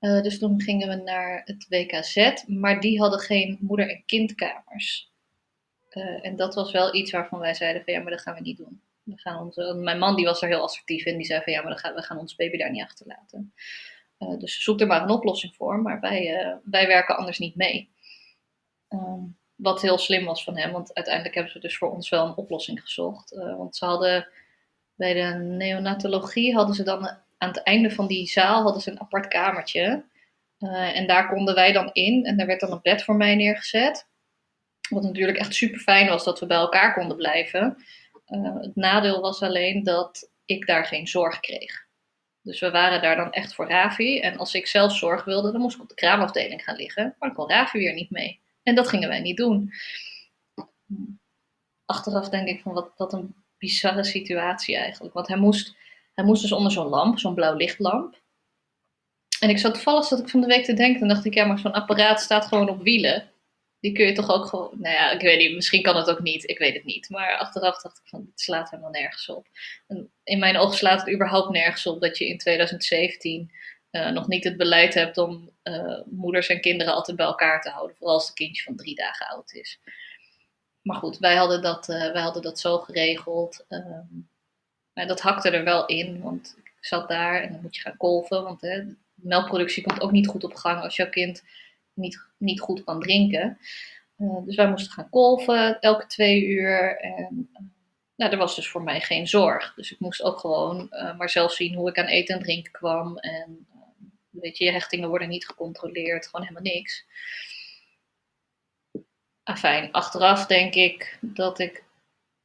[0.00, 5.12] Uh, dus toen gingen we naar het WKZ, maar die hadden geen moeder- en kindkamers.
[5.90, 8.40] Uh, en dat was wel iets waarvan wij zeiden van ja, maar dat gaan we
[8.40, 8.82] niet doen.
[9.02, 11.62] We gaan onze, mijn man die was er heel assertief in, die zei van ja,
[11.62, 13.54] maar gaan, we gaan ons baby daar niet achterlaten.
[14.18, 17.90] Uh, dus zoek er maar een oplossing voor, maar wij, wij werken anders niet mee.
[18.88, 22.26] Um, wat heel slim was van hem, want uiteindelijk hebben ze dus voor ons wel
[22.26, 23.30] een oplossing gezocht.
[23.30, 24.28] want ze hadden
[24.94, 29.00] bij de neonatologie hadden ze dan aan het einde van die zaal hadden ze een
[29.00, 30.04] apart kamertje.
[30.58, 33.34] Uh, en daar konden wij dan in en daar werd dan een bed voor mij
[33.34, 34.08] neergezet.
[34.88, 37.84] Wat natuurlijk echt super fijn was dat we bij elkaar konden blijven.
[38.26, 41.88] Uh, het nadeel was alleen dat ik daar geen zorg kreeg.
[42.42, 44.20] Dus we waren daar dan echt voor Ravi.
[44.20, 47.04] En als ik zelf zorg wilde, dan moest ik op de kraamafdeling gaan liggen.
[47.04, 48.40] Maar dan kon Ravi weer niet mee.
[48.62, 49.72] En dat gingen wij niet doen.
[51.84, 55.14] Achteraf denk ik van wat, wat een bizarre situatie eigenlijk.
[55.14, 55.76] Want hij moest
[56.24, 58.20] moest dus onder zo'n lamp, zo'n blauw lichtlamp.
[59.40, 61.02] En ik zat toevallig dat ik van de week te denken.
[61.02, 63.30] En dacht ik, ja, maar zo'n apparaat staat gewoon op wielen.
[63.80, 64.70] Die kun je toch ook gewoon.
[64.78, 66.48] Nou ja, ik weet niet, misschien kan het ook niet.
[66.48, 67.08] Ik weet het niet.
[67.08, 69.46] Maar achteraf dacht ik van, het slaat helemaal nergens op.
[69.86, 73.50] En in mijn ogen slaat het überhaupt nergens op dat je in 2017
[73.90, 77.62] uh, eh, nog niet het beleid hebt om uh, moeders en kinderen altijd bij elkaar
[77.62, 77.96] te houden.
[77.96, 79.80] Vooral als het kindje van drie dagen oud is.
[80.82, 83.64] Maar goed, wij hadden dat, uh, wij hadden dat zo geregeld.
[83.68, 84.20] Ehm,
[85.00, 87.96] maar dat hakte er wel in, want ik zat daar en dan moet je gaan
[87.96, 88.42] kolven.
[88.42, 88.82] Want hè,
[89.14, 91.44] melkproductie komt ook niet goed op gang als jouw kind
[91.94, 93.58] niet, niet goed kan drinken.
[94.18, 96.98] Uh, dus wij moesten gaan kolven elke twee uur.
[96.98, 97.60] En uh,
[98.16, 99.74] nou, er was dus voor mij geen zorg.
[99.74, 102.72] Dus ik moest ook gewoon uh, maar zelf zien hoe ik aan eten en drinken
[102.72, 103.18] kwam.
[103.18, 103.66] En
[104.30, 107.04] weet je, je hechtingen worden niet gecontroleerd, gewoon helemaal niks.
[109.42, 111.88] Afijn, achteraf denk ik dat ik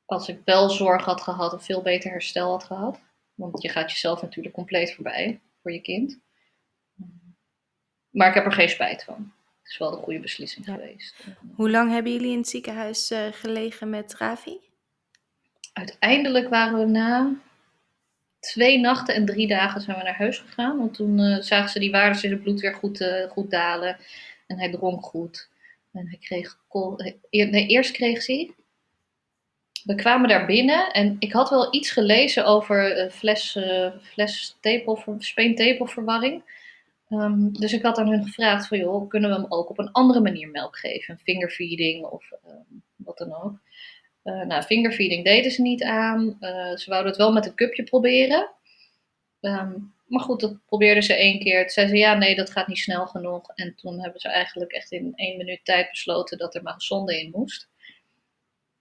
[0.06, 3.00] als ik wel zorg had gehad, een veel beter herstel had gehad.
[3.36, 6.20] Want je gaat jezelf natuurlijk compleet voorbij voor je kind.
[8.10, 9.34] Maar ik heb er geen spijt van.
[9.62, 11.15] Het is wel de goede beslissing geweest.
[11.56, 14.60] Hoe lang hebben jullie in het ziekenhuis uh, gelegen met Ravi?
[15.74, 17.36] Uiteindelijk waren we na
[18.39, 20.78] twee nachten en drie dagen zijn we naar huis gegaan.
[20.78, 23.98] Want toen uh, zagen ze die waarden in zijn bloed weer goed, uh, goed dalen.
[24.48, 25.50] En hij dronk goed.
[25.91, 26.58] En hij kreeg...
[27.30, 28.54] Nee, eerst kreeg hij
[29.86, 34.58] we kwamen daar binnen en ik had wel iets gelezen over uh, fles, uh, fles.
[37.10, 39.91] Um, dus ik had aan hun gevraagd van, joh, kunnen we hem ook op een
[39.91, 41.19] andere manier melk geven?
[41.24, 43.60] Fingerfeeding of um, wat dan ook.
[44.24, 46.38] Uh, nou, fingerfeeding deden ze niet aan.
[46.76, 48.50] Ze wouden het wel met een cupje proberen.
[49.41, 51.62] Um, maar goed, dat probeerden ze één keer.
[51.62, 53.50] Toen zeiden ze, ja, nee, dat gaat niet snel genoeg.
[53.56, 57.19] En toen hebben ze eigenlijk echt in één minuut tijd besloten dat er maar gezonde
[57.19, 57.69] in moest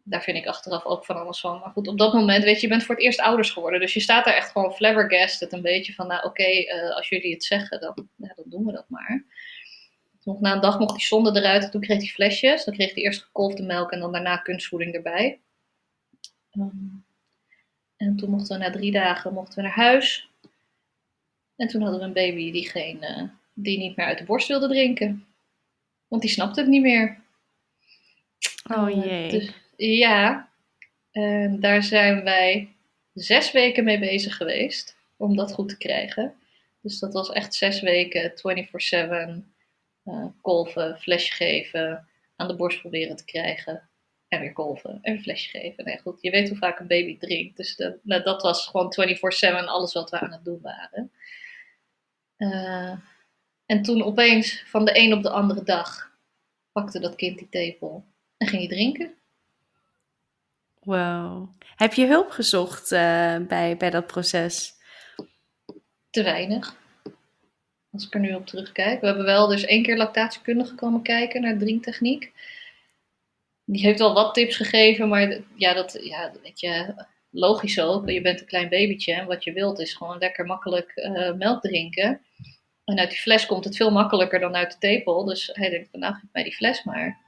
[0.05, 1.59] daar vind ik achteraf ook van alles van.
[1.59, 3.81] Maar goed, op dat moment, weet je, je bent voor het eerst ouders geworden.
[3.81, 6.97] Dus je staat daar echt gewoon flabbergasted een beetje van, nou oké, okay, uh, eh,
[6.97, 9.25] als jullie het zeggen, dan, ja, dan doen we dat maar.
[10.25, 11.71] Nog na een dag mocht die zonde eruit.
[11.71, 12.65] Toen kreeg hij flesjes.
[12.65, 15.41] Dan kreeg hij eerst gekolfde melk en dan daarna kunstvoeding erbij.
[16.53, 17.05] Um,
[17.97, 20.29] en toen mochten we na drie dagen mochten we naar huis.
[21.57, 24.49] En toen hadden we een baby die, geen, uh, die niet meer uit de borst
[24.49, 25.27] wilde drinken.
[26.09, 27.21] Want die snapte het niet meer.
[28.73, 29.31] Oh eh, jee.
[29.31, 30.49] Dus, ja,
[31.11, 32.75] en daar zijn wij
[33.13, 36.35] zes weken mee bezig geweest om dat goed te krijgen.
[36.81, 38.35] Dus dat was echt zes weken, 24-7,
[40.05, 43.89] uh, eh, kolven, flesje geven, aan de borst proberen te krijgen.
[44.29, 45.85] En weer kolven en flesje geven.
[45.85, 47.57] Nee, goed, je weet hoe vaak een baby drinkt.
[47.57, 48.95] Dus de, nou, dat was gewoon
[49.65, 51.13] 24-7 alles wat we aan het doen waren.
[52.39, 52.99] Uh,
[53.67, 56.13] en toen opeens, van de een op de andere dag,
[56.73, 58.05] pakte dat kind die tepel
[58.37, 59.15] en ging hij drinken.
[60.85, 61.49] Wow.
[61.77, 64.73] Heb je hulp gezocht uh, bij, bij dat proces?
[66.11, 66.77] Te weinig.
[67.93, 69.01] Als ik er nu op terugkijk.
[69.01, 72.33] We hebben wel dus één keer lactatiekundige komen kijken naar drinktechniek.
[73.65, 76.95] Die heeft wel wat tips gegeven, maar ja, dat, ja, weet je,
[77.31, 78.11] logisch ook.
[78.11, 81.63] Je bent een klein babytje en wat je wilt is gewoon lekker makkelijk uh, melk
[81.63, 82.21] drinken.
[82.85, 85.25] En uit die fles komt het veel makkelijker dan uit de tepel.
[85.25, 87.19] Dus hij denkt van nou, geef mij die fles maar.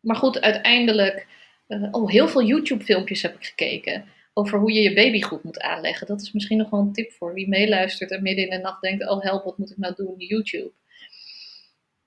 [0.00, 1.26] Maar goed, uiteindelijk,
[1.68, 5.60] uh, oh, heel veel YouTube-filmpjes heb ik gekeken over hoe je je baby goed moet
[5.60, 6.06] aanleggen.
[6.06, 8.82] Dat is misschien nog wel een tip voor wie meeluistert en midden in de nacht
[8.82, 10.14] denkt: oh help, wat moet ik nou doen?
[10.16, 10.72] YouTube.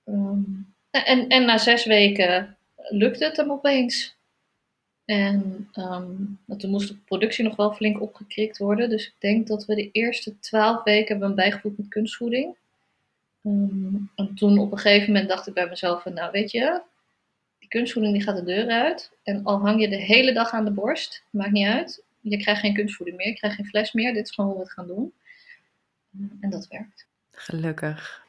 [0.04, 4.16] Um, en, en na zes weken lukte het hem opeens.
[5.04, 8.90] En um, toen moest de productie nog wel flink opgekrikt worden.
[8.90, 12.56] Dus ik denk dat we de eerste twaalf weken hebben bijgevoed met kunstvoeding.
[13.44, 16.82] Um, en toen op een gegeven moment dacht ik bij mezelf nou weet je,
[17.72, 19.10] kunstvoeding die gaat de deur uit.
[19.22, 22.02] En al hang je de hele dag aan de borst, maakt niet uit.
[22.20, 24.14] Je krijgt geen kunstvoeding meer, je krijgt geen fles meer.
[24.14, 25.12] Dit is gewoon hoe we het gaan doen.
[26.40, 27.06] En dat werkt.
[27.30, 28.24] Gelukkig.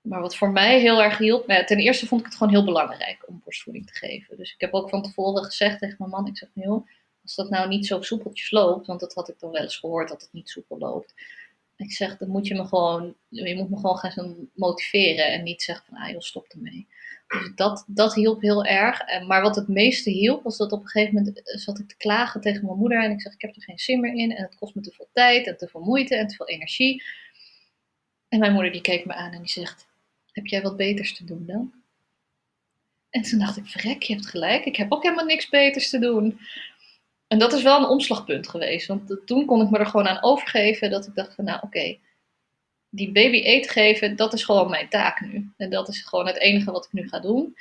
[0.00, 2.64] Maar wat voor mij heel erg hielp, nou, ten eerste vond ik het gewoon heel
[2.64, 4.36] belangrijk om borstvoeding te geven.
[4.36, 6.88] Dus ik heb ook van tevoren gezegd tegen mijn man, ik zeg, joh,
[7.22, 10.08] als dat nou niet zo soepeltjes loopt, want dat had ik dan wel eens gehoord
[10.08, 11.14] dat het niet soepel loopt.
[11.76, 15.62] Ik zeg, dan moet je me gewoon, je moet me gewoon gaan motiveren en niet
[15.62, 16.86] zeggen van, ah joh, stop ermee.
[17.54, 19.22] Dat, dat hielp heel erg.
[19.26, 22.40] Maar wat het meeste hielp, was dat op een gegeven moment zat ik te klagen
[22.40, 23.04] tegen mijn moeder.
[23.04, 24.36] En ik zeg, ik heb er geen zin meer in.
[24.36, 27.02] En het kost me te veel tijd en te veel moeite en te veel energie.
[28.28, 29.86] En mijn moeder die keek me aan en die zegt,
[30.32, 31.72] heb jij wat beters te doen dan?
[33.10, 34.64] En toen dacht ik, verrek, je hebt gelijk.
[34.64, 36.38] Ik heb ook helemaal niks beters te doen.
[37.26, 38.86] En dat is wel een omslagpunt geweest.
[38.86, 40.90] Want toen kon ik me er gewoon aan overgeven.
[40.90, 41.98] Dat ik dacht van, nou oké,
[42.90, 45.50] die baby eten geven, dat is gewoon mijn taak nu.
[45.56, 47.56] En dat is gewoon het enige wat ik nu ga doen.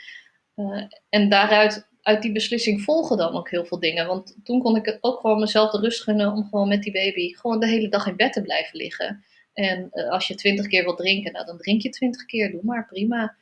[0.56, 4.08] Uh, en daaruit, uit die beslissing volgen dan ook heel veel dingen.
[4.08, 6.92] Want toen kon ik het ook gewoon mezelf de rust gunnen om gewoon met die
[6.92, 9.24] baby gewoon de hele dag in bed te blijven liggen.
[9.54, 12.64] En uh, als je twintig keer wilt drinken, nou dan drink je twintig keer, doe
[12.64, 13.36] maar, prima.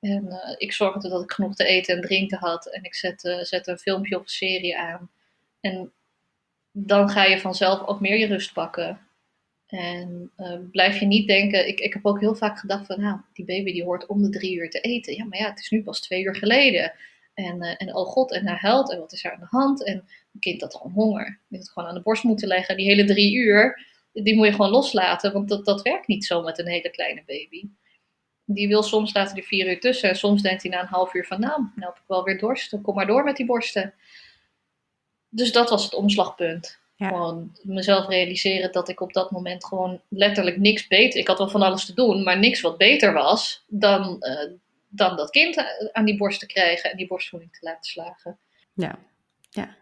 [0.00, 2.66] En uh, ik zorgde dat ik genoeg te eten en drinken had.
[2.66, 5.10] En ik zette, zette een filmpje of een serie aan.
[5.60, 5.92] En
[6.72, 9.00] dan ga je vanzelf ook meer je rust pakken.
[9.72, 13.20] En uh, blijf je niet denken, ik, ik heb ook heel vaak gedacht van, nou,
[13.32, 15.14] die baby die hoort om de drie uur te eten.
[15.14, 16.92] Ja, maar ja, het is nu pas twee uur geleden.
[17.34, 19.84] En, uh, en oh god, en hij huilt, en wat is er aan de hand?
[19.84, 19.94] En
[20.32, 21.38] een kind had gewoon honger.
[21.48, 22.76] Die had gewoon aan de borst moeten leggen.
[22.76, 26.42] Die hele drie uur, die moet je gewoon loslaten, want dat, dat werkt niet zo
[26.42, 27.68] met een hele kleine baby.
[28.44, 30.08] Die wil soms laten die vier uur tussen.
[30.08, 32.38] En soms denkt hij na een half uur van, nou, nou heb ik wel weer
[32.38, 32.80] dorst.
[32.82, 33.94] Kom maar door met die borsten.
[35.28, 36.80] Dus dat was het omslagpunt.
[37.08, 41.20] Gewoon mezelf realiseren dat ik op dat moment gewoon letterlijk niks beter.
[41.20, 44.56] Ik had wel van alles te doen, maar niks wat beter was dan, uh,
[44.88, 48.38] dan dat kind aan die borst te krijgen en die borstvoeding te laten slagen.
[48.72, 48.98] Ja,
[49.50, 49.76] ja.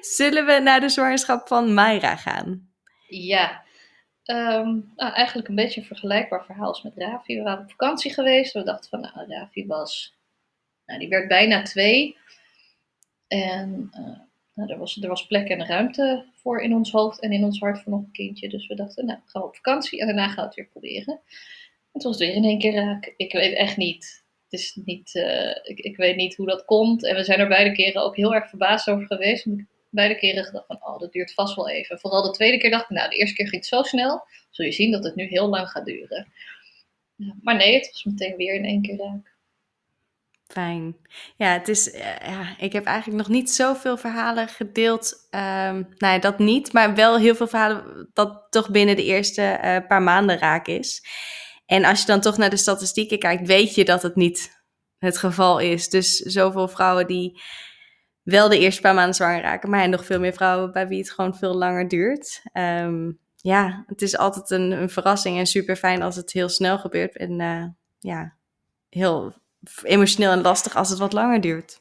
[0.00, 2.68] Zullen we naar de zwangerschap van Mayra gaan?
[3.06, 3.62] Ja,
[4.24, 7.36] um, nou, eigenlijk een beetje een vergelijkbaar verhaal als met Ravi.
[7.36, 8.52] We waren op vakantie geweest.
[8.52, 10.14] We dachten van, nou, Ravi was,
[10.86, 12.16] nou, die werd bijna twee.
[13.28, 14.18] En uh,
[14.60, 17.58] nou, er, was, er was plek en ruimte voor in ons hoofd en in ons
[17.58, 18.48] hart voor nog een kindje.
[18.48, 21.20] Dus we dachten, nou, gaan we op vakantie en daarna gaan we het weer proberen.
[21.92, 23.14] Het was weer in één keer raak.
[23.16, 24.24] Ik weet echt niet.
[24.48, 27.04] Het is niet uh, ik, weet niet hoe dat komt.
[27.04, 29.46] En we zijn er beide keren ook heel erg verbaasd over geweest.
[29.46, 31.98] Ik beide keren gedacht van, oh, dat duurt vast wel even.
[31.98, 34.24] Vooral de tweede keer dacht ik, nou, de eerste keer ging het zo snel.
[34.50, 36.32] Zul je zien dat het nu heel lang gaat duren.
[37.42, 39.38] Maar nee, het was meteen weer in één keer raak.
[40.50, 40.96] Fijn.
[41.36, 45.28] Ja, het is, eh, ja, ik heb eigenlijk nog niet zoveel verhalen gedeeld.
[45.30, 45.40] Um,
[45.96, 49.76] nou ja, dat niet, maar wel heel veel verhalen dat toch binnen de eerste uh,
[49.88, 51.04] paar maanden raak is.
[51.66, 54.62] En als je dan toch naar de statistieken kijkt, weet je dat het niet
[54.98, 55.88] het geval is.
[55.88, 57.40] Dus zoveel vrouwen die
[58.22, 61.10] wel de eerste paar maanden zwanger raken, maar nog veel meer vrouwen bij wie het
[61.10, 62.42] gewoon veel langer duurt.
[62.52, 66.78] Um, ja, het is altijd een, een, verrassing en super fijn als het heel snel
[66.78, 67.16] gebeurt.
[67.16, 67.64] En uh,
[67.98, 68.34] ja,
[68.88, 69.34] heel
[69.82, 71.80] emotioneel en lastig als het wat langer duurt.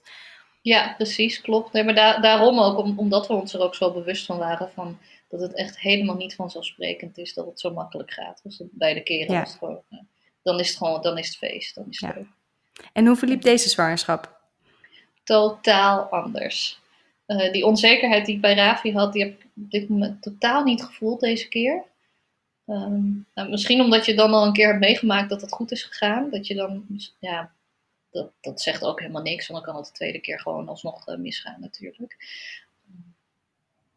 [0.62, 1.74] Ja, precies, klopt.
[1.74, 4.98] Nee, maar da daarom ook, omdat we ons er ook zo bewust van waren van
[5.30, 8.40] dat het echt helemaal niet vanzelfsprekend is dat het zo makkelijk gaat.
[8.44, 9.42] Dus beide keren ja.
[9.42, 10.00] is het gewoon, uh,
[10.44, 12.26] dan is het gewoon, dan is het feest, dan is het ja.
[12.94, 14.40] En hoe verliep deze zwangerschap?
[15.24, 16.80] Totaal anders.
[17.28, 20.64] Uh, die onzekerheid die ik bij Ravi had, die heb ik op dit moment totaal
[20.64, 21.84] niet gevoeld deze keer.
[22.66, 25.84] Um, nou, misschien omdat je dan al een keer hebt meegemaakt dat het goed is
[25.84, 26.30] gegaan.
[26.30, 26.86] Dat je dan,
[27.20, 27.52] ja,
[28.12, 31.08] dat, dat zegt ook helemaal niks, want dan kan het de tweede keer gewoon alsnog
[31.08, 32.18] uh, misgaan natuurlijk.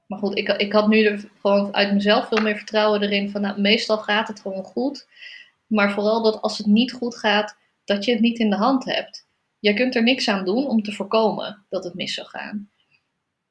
[0.07, 3.40] Maar goed, ik, ik had nu er gewoon uit mezelf veel meer vertrouwen erin van,
[3.40, 5.09] nou, meestal gaat het gewoon goed.
[5.66, 8.85] Maar vooral dat als het niet goed gaat, dat je het niet in de hand
[8.85, 9.27] hebt.
[9.59, 12.70] Je kunt er niks aan doen om te voorkomen dat het mis zou gaan.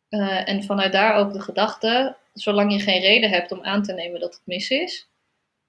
[0.10, 3.93] Uh, en vanuit daar ook de gedachte, zolang je geen reden hebt om aan te
[3.93, 5.10] nemen dat het mis is,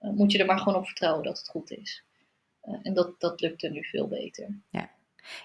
[0.01, 2.05] uh, moet je er maar gewoon op vertrouwen dat het goed is.
[2.65, 4.49] Uh, en dat, dat lukte nu veel beter.
[4.71, 4.91] Ja.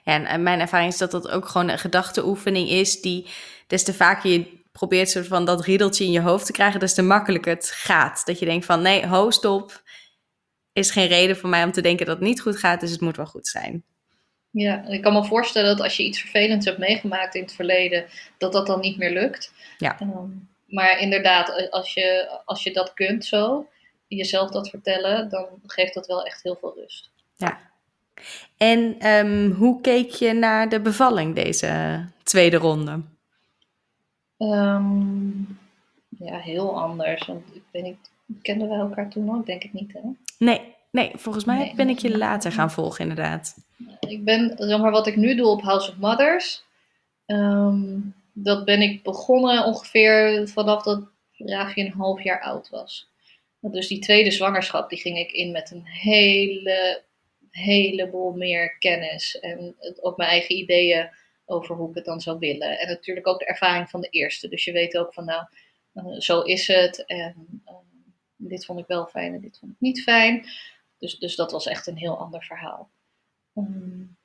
[0.04, 3.28] ja, en mijn ervaring is dat dat ook gewoon een gedachteoefening is die
[3.68, 6.94] des te vaker je probeert soort van dat riedeltje in je hoofd te krijgen, des
[6.94, 8.26] te makkelijker het gaat.
[8.26, 9.84] Dat je denkt van nee, ho, stop.
[10.74, 13.02] Is geen reden voor mij om te denken dat het niet goed gaat, dus het
[13.02, 13.84] moet wel goed zijn.
[14.52, 18.06] Ja, ik kan me voorstellen dat als je iets vervelends hebt meegemaakt in het verleden,
[18.38, 19.54] dat dat dan niet meer lukt.
[19.78, 20.00] Ja.
[20.00, 20.30] Ehm,
[20.66, 23.68] maar inderdaad, als je, als je dat kunt zo,
[24.08, 27.10] jezelf dat vertellen, dan geeft dat wel echt heel veel rust.
[27.36, 27.60] Ja.
[28.58, 33.02] En ehm, hoe keek je naar de bevalling deze tweede ronde?
[34.38, 35.30] Ehm,
[36.10, 37.26] ja, heel anders.
[37.26, 39.46] Want ik weet niet, kenden we elkaar toen ook?
[39.46, 40.00] Denk ik niet, hè?
[40.40, 43.56] Nee, nee volgens mij ben ik je later gaan volgen, inderdaad.
[44.00, 46.64] Ik ben, zeg maar, wat ik nu doe op House of Mothers,
[47.26, 48.00] ehm,
[48.34, 51.04] dat ben ik begonnen ongeveer vanaf dat
[51.38, 53.10] Ravi een half jaar oud was.
[53.60, 57.04] Dus die tweede zwangerschap, die ging ik in met een hele,
[57.52, 59.40] heleboel meer kennis.
[59.40, 61.10] En ook mijn eigen ideeën
[61.46, 62.80] over hoe ik het dan zou willen.
[62.80, 64.48] En natuurlijk ook de ervaring van de eerste.
[64.48, 65.48] Dus je weet ook van, nou,
[65.94, 67.06] uh, zo is het.
[67.06, 67.74] En uh,
[68.36, 70.46] dit vond ik wel fijn en dit vond ik niet fijn.
[70.98, 72.90] Dus, dus dat was echt een heel ander verhaal.
[73.54, 74.17] Um,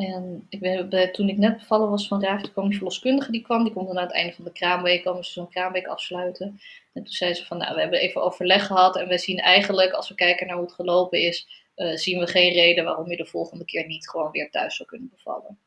[0.00, 3.64] en ik toen ik net bevallen was van Raaf, kwam die verloskundige die kwam.
[3.64, 6.60] Die kon dan aan het einde van de kraamweek, komen ze zo'n kraamweek afsluiten.
[6.92, 8.96] En toen zei ze van, nou, we hebben even overleg gehad.
[8.96, 12.26] En we zien eigenlijk, als we kijken naar hoe het gelopen is, uh, zien we
[12.26, 15.58] geen reden waarom je de volgende keer niet gewoon weer thuis zou kunnen bevallen.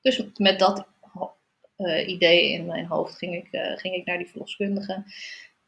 [0.00, 0.86] Dus met dat
[1.76, 5.04] uh, idee in mijn hoofd ging ik, uh, ging ik naar die verloskundige.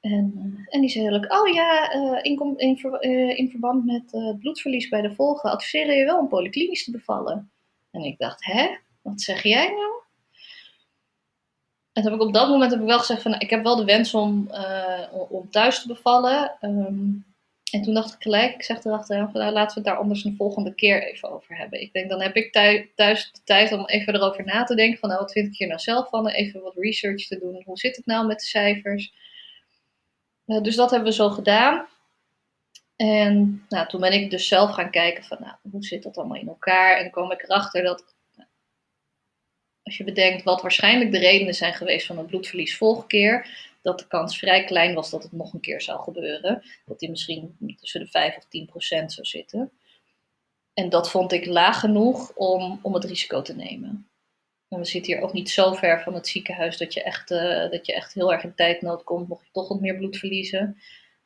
[0.03, 2.79] En, en die zei eigenlijk, oh ja, in, in,
[3.37, 7.51] in, verband met bloedverlies bij de volgen adviseren je wel om polyklinisch te bevallen.
[7.91, 10.01] En ik dacht, hè, wat zeg jij nou?
[11.93, 13.77] En toen heb ik op dat moment heb ik wel gezegd van, ik heb wel
[13.77, 14.51] de wens om,
[15.29, 16.57] om thuis te bevallen.
[16.61, 17.25] Um,
[17.73, 20.25] en toen dacht ik gelijk, ik zeg erachter, van, nou, laten we het daar anders
[20.25, 21.81] een volgende keer even over hebben.
[21.81, 22.53] Ik denk, dan heb ik
[22.95, 25.69] thuis de tijd om even erover na te denken van, nou, wat vind ik hier
[25.69, 26.29] nou zelf van?
[26.29, 27.63] Even wat research te doen.
[27.65, 29.13] Hoe zit het nou met de cijfers?
[30.47, 31.87] Uh, dus dat hebben we zo gedaan.
[32.97, 36.41] En nou, toen ben ik dus zelf gaan kijken van, nou, hoe zit dat allemaal
[36.41, 36.97] in elkaar?
[36.97, 38.49] En kwam ik erachter dat, nou,
[39.83, 43.99] als je bedenkt wat waarschijnlijk de redenen zijn geweest van een bloedverlies vorige keer, dat
[43.99, 46.63] de kans vrij klein was dat het nog een keer zou gebeuren.
[46.87, 49.73] Dat die misschien tussen de 5 of 10 procent zou zitten.
[50.75, 54.12] En dat vond ik laag genoeg om, om het risico te nemen.
[54.79, 57.87] We zitten hier ook niet zo ver van het ziekenhuis dat je echt, uh, dat
[57.87, 60.79] je echt heel erg in tijdnood komt, mocht je toch wat meer bloed verliezen.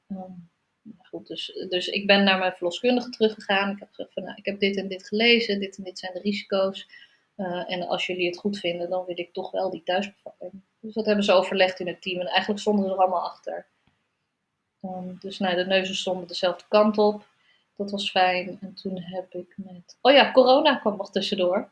[0.09, 0.50] Um,
[0.98, 3.70] goed, dus, dus ik ben naar mijn verloskundige teruggegaan.
[3.70, 6.12] Ik heb gezegd van, nou, ik heb dit en dit gelezen, dit en dit zijn
[6.12, 6.88] de risico's.
[7.37, 10.62] Uh, en als jullie het goed vinden, dan wil ik toch wel die thuisbevalling.
[10.80, 12.20] Dus dat hebben ze overlegd in het team.
[12.20, 13.66] En eigenlijk stonden ze er allemaal achter.
[14.82, 17.26] Um, dus nou, de neuzen stonden dezelfde kant op.
[17.76, 18.59] Dat was fijn.
[18.61, 19.98] En toen heb ik met.
[20.00, 21.68] Oh ja, corona kwam nog tussendoor.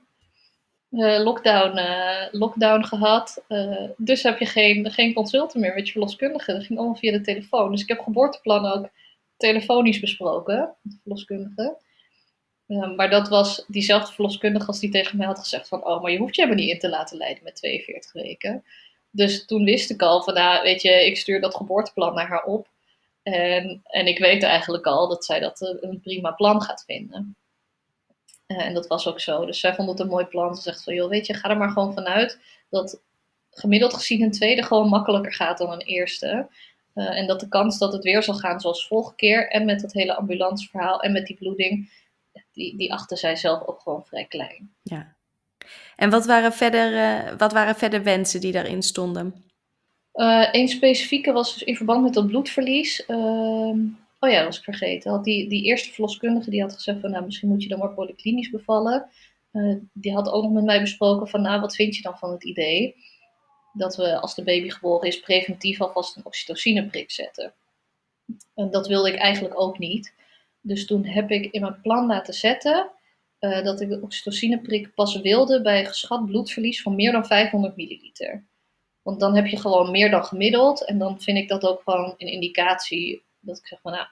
[0.95, 3.45] Uh, lockdown, uh, lockdown gehad.
[3.49, 6.53] Uh, dus heb je geen, geen consulten meer met je verloskundige.
[6.53, 7.71] Dat ging allemaal via de telefoon.
[7.71, 8.89] Dus ik heb geboorteplannen ook
[9.37, 11.77] telefonisch besproken met de verloskundige.
[12.97, 15.85] Maar dat was diezelfde verloskundige als die tegen mij had gezegd van...
[15.85, 18.65] Oh, maar je hoeft je helemaal niet in te laten leiden met 42 weken.
[19.11, 22.45] Dus toen wist ik al van, nou, weet je, ik stuur dat geboorteplan naar haar
[22.45, 22.69] op.
[23.23, 27.37] En, en ik weet eigenlijk al dat zij dat eh, een prima plan gaat vinden.
[28.47, 29.47] Uh, en dat was ook zo.
[29.47, 30.55] Dus zij vond het een mooi plan.
[30.55, 32.39] Ze zegt van, joh, weet je, ga er maar gewoon vanuit
[32.71, 33.03] dat
[33.51, 36.49] gemiddeld gezien een tweede gewoon makkelijker gaat dan een eerste.
[36.95, 39.81] Uh, en dat de kans dat het weer zal gaan zoals vorige keer, en met
[39.81, 41.91] dat hele ambulanceverhaal en met die bloeding,
[42.53, 44.75] die, die achter zij zelf ook gewoon vrij klein.
[44.83, 45.15] Ja.
[45.97, 49.45] En wat waren verder, uh, wat waren verder wensen die daarin stonden?
[50.15, 53.07] Uh, een specifieke was dus in verband met dat bloedverlies.
[54.25, 55.11] Oh ja, dat was ik vergeten.
[55.11, 57.95] Had die, die eerste verloskundige die had gezegd van nou, misschien moet je dan maar
[57.95, 59.09] polyklinisch bevallen.
[59.53, 62.31] Uh, die had ook nog met mij besproken van nou, wat vind je dan van
[62.31, 62.97] het idee
[63.73, 67.55] dat we als de baby geboren is preventief alvast een oxytocineprik zetten.
[68.55, 70.15] En dat wilde ik eigenlijk ook niet.
[70.61, 72.91] Dus toen heb ik in mijn plan laten zetten
[73.41, 78.45] uh, dat ik de oxytocineprik pas wilde bij geschat bloedverlies van meer dan 500 milliliter.
[79.03, 80.85] Want dan heb je gewoon meer dan gemiddeld.
[80.85, 84.07] En dan vind ik dat ook gewoon een indicatie dat ik zeg van nou,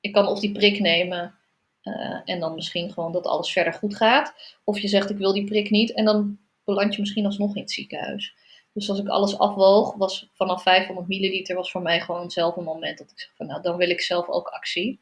[0.00, 1.34] ik kan of die prik nemen
[1.82, 4.56] uh, en dan misschien gewoon dat alles verder goed gaat.
[4.64, 7.62] Of je zegt ik wil die prik niet en dan beland je misschien alsnog in
[7.62, 8.34] het ziekenhuis.
[8.72, 12.64] Dus als ik alles afwoog, was vanaf 500 milliliter was voor mij gewoon zelf een
[12.64, 15.00] moment dat ik zeg van nou, dan wil ik zelf ook actie.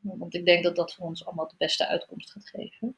[0.00, 2.96] Want ik denk dat dat voor ons allemaal de beste uitkomst gaat geven.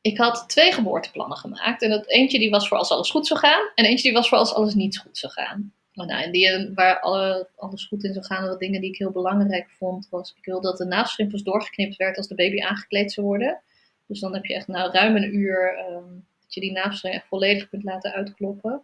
[0.00, 1.82] Ik had twee geboorteplannen gemaakt.
[1.82, 3.70] En dat eentje die was voor als alles goed zou gaan.
[3.74, 5.74] En eentje die was voor als alles niet goed zou gaan.
[6.04, 8.48] Nou, en die, eh, waar alle, alles goed in zou gaan.
[8.48, 10.08] Wat dingen die ik heel belangrijk vond.
[10.10, 13.60] Was ik wilde dat de navelstrimpels doorgeknipt werd als de baby aangekleed zou worden.
[14.06, 17.26] Dus dan heb je echt nou ruim een uur um, dat je die navelstreng echt
[17.26, 18.82] volledig kunt laten uitkloppen.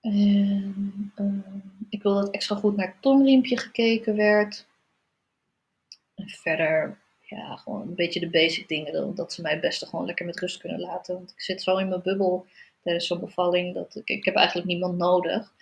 [0.00, 1.58] En ehm,
[1.88, 4.66] ik wil dat extra goed naar het tongriempje gekeken werd.
[6.14, 8.92] En verder, ja, gewoon een beetje de basic dingen.
[8.92, 11.14] Dat, dat ze mij het beste gewoon lekker met rust kunnen laten.
[11.14, 12.46] Want ik zit zo in mijn bubbel
[12.86, 13.74] tijdens zo'n bevalling.
[13.74, 15.54] Dat ik, ik heb eigenlijk niemand nodig.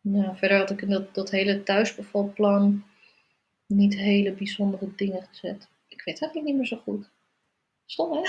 [0.00, 2.84] Nou, verder had ik in dat, dat hele thuisbevalplan
[3.66, 5.68] niet hele bijzondere dingen gezet.
[5.88, 7.10] Ik weet eigenlijk niet meer zo goed.
[7.86, 8.20] Stom, hè?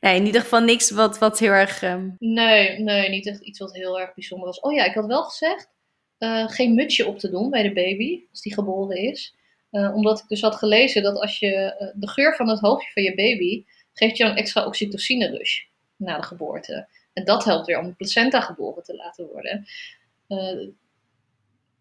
[0.00, 1.82] Nee, in ieder geval niks wat, wat heel erg...
[1.82, 4.60] ehm, Nee, nee, niet echt iets wat heel erg bijzonder was.
[4.60, 5.70] Oh ja, ik had wel gezegd
[6.18, 9.34] eh, geen mutsje op te doen bij de baby als die geboren is.
[9.70, 12.92] Eh, omdat ik dus had gelezen dat als je eh, de geur van het hoofdje
[12.92, 15.67] van je baby geeft je een extra oxytocine rush
[15.98, 16.86] na de geboorte.
[17.12, 19.66] En dat helpt weer om de placenta geboren te laten worden.
[20.26, 20.68] Eh,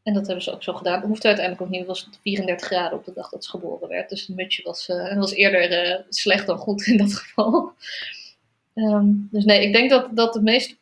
[0.07, 0.99] en dat hebben ze ook zo gedaan.
[0.99, 1.79] Het hoefde uiteindelijk ook niet.
[1.79, 4.09] Het was 34 graden op de dag dat ze geboren werd.
[4.09, 7.71] Dus het mutsje was, eh, was eerder eh, slecht dan goed in dat geval.
[8.73, 10.77] Ehm, dus nee, ik denk dat, dat het meest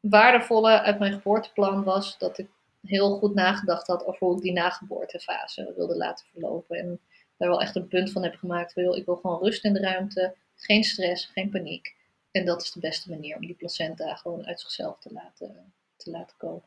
[0.00, 2.48] waardevolle uit mijn geboorteplan was dat ik
[2.82, 6.78] heel goed nagedacht had over hoe ik die nageboortefase wilde laten verlopen.
[6.78, 7.00] En
[7.36, 8.76] daar wel echt een punt van heb gemaakt.
[8.76, 11.96] Ik wil gewoon rust in de ruimte, geen stress, geen paniek.
[12.38, 16.10] En dat is de beste manier om die placenta gewoon uit zichzelf te laten, te
[16.10, 16.62] laten komen.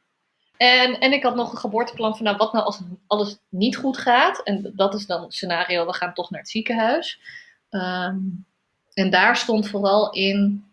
[0.58, 3.98] En, en ik had nog een geboorteplan van, nou, wat nou als alles niet goed
[3.98, 4.44] gaat?
[4.44, 7.20] En dat is dan het scenario, we gaan toch naar het ziekenhuis.
[7.70, 8.18] Ehm,
[8.94, 10.66] en daar stond vooral in,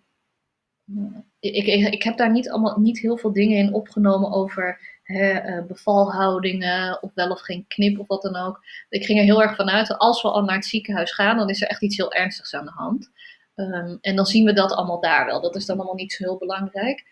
[1.41, 5.31] ik, ik, ik heb daar niet, allemaal, niet heel veel dingen in opgenomen over hè,
[5.31, 8.65] eh, bevalhoudingen of wel of geen knip of wat dan ook.
[8.89, 11.63] Ik ging er heel erg vanuit als we al naar het ziekenhuis gaan, dan is
[11.63, 13.11] er echt iets heel ernstigs aan de hand.
[13.59, 15.41] Ehm, en dan zien we dat allemaal daar wel.
[15.41, 17.05] Dat is dan allemaal niet zo heel belangrijk.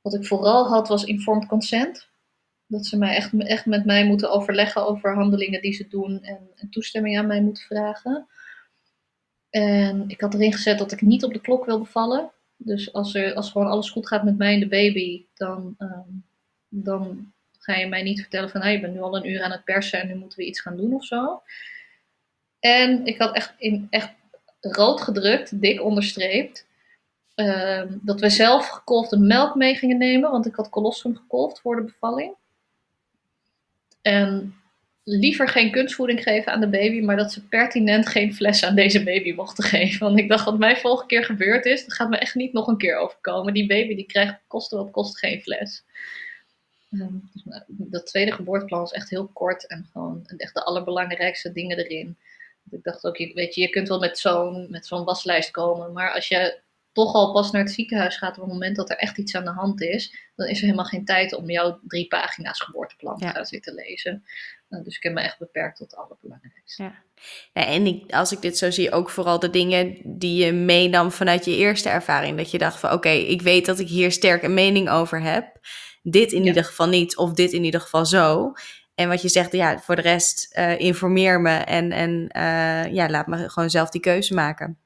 [0.00, 2.08] Wat ik vooral had was informed consent.
[2.66, 6.70] Dat ze mij echt, echt met mij moeten overleggen over handelingen die ze doen en,
[6.70, 8.26] toestemming aan mij moeten vragen.
[9.50, 12.30] En ik had erin gezet dat ik niet op de klok wil bevallen.
[12.56, 16.10] Dus als, er, als gewoon alles goed gaat met mij en de baby, dan, ehm,
[16.68, 19.50] dan ga je mij niet vertellen van hey, je bent nu al een uur aan
[19.50, 21.42] het persen en nu moeten we iets gaan doen of zo.
[22.60, 24.17] En ik had echt, in, echt
[24.60, 26.66] rood gedrukt, dik onderstreept,
[27.34, 31.76] ehm, dat we zelf gekolfde melk mee gingen nemen, want ik had colostrum gekolfd voor
[31.76, 32.34] de bevalling.
[34.02, 34.54] En
[35.08, 39.04] liever geen kunstvoeding geven aan de baby, maar dat ze pertinent geen fles aan deze
[39.04, 40.06] baby mochten geven.
[40.06, 42.66] Want ik dacht, wat mij volgende keer gebeurd is, dat gaat me echt niet nog
[42.66, 43.54] een keer overkomen.
[43.54, 45.84] Die baby die krijgt koste wat kost geen fles.
[46.90, 51.52] Ehm, dus, nou, dat tweede geboorteplan was echt heel kort en gewoon echt de allerbelangrijkste
[51.52, 52.16] dingen erin.
[52.70, 56.12] Ik dacht ook, weet je, je kunt wel met zo'n, met zo'n waslijst komen, maar
[56.12, 56.60] als je
[56.92, 59.44] toch al pas naar het ziekenhuis gaat op het moment dat er echt iets aan
[59.44, 63.26] de hand is, dan is er helemaal geen tijd om jouw drie pagina's geboorteplan Ja.
[63.28, 64.24] te gaan zitten lezen.
[64.68, 66.82] Nou, dus ik heb me echt beperkt tot het allerbelangrijkste.
[66.82, 66.94] Ja.
[67.52, 71.10] Ja, en ik, als ik dit zo zie, ook vooral de dingen die je meenam
[71.10, 72.36] vanuit je eerste ervaring.
[72.36, 75.58] Dat je dacht van oké, ik weet dat ik hier sterk een mening over heb.
[76.02, 76.46] Dit in Ja.
[76.48, 78.52] ieder geval niet, of dit in ieder geval zo.
[78.98, 83.08] En wat je zegt, ja, voor de rest eh, informeer me en, en eh, ja,
[83.08, 84.78] laat me gewoon zelf die keuze maken.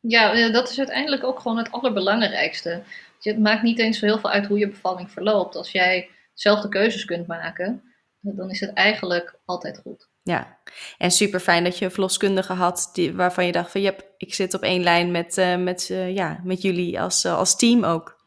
[0.00, 2.82] Ja, dat is uiteindelijk ook gewoon het allerbelangrijkste.
[3.20, 5.56] Het maakt niet eens zo heel veel uit hoe je bevalling verloopt.
[5.56, 7.82] Als jij zelf de keuzes kunt maken,
[8.20, 10.08] dan is het eigenlijk altijd goed.
[10.22, 10.58] Ja,
[10.98, 14.54] en super fijn dat je een verloskundige had die, waarvan je dacht van, ik zit
[14.54, 18.20] op één lijn met, eh, met, ja, met jullie als, als team ook.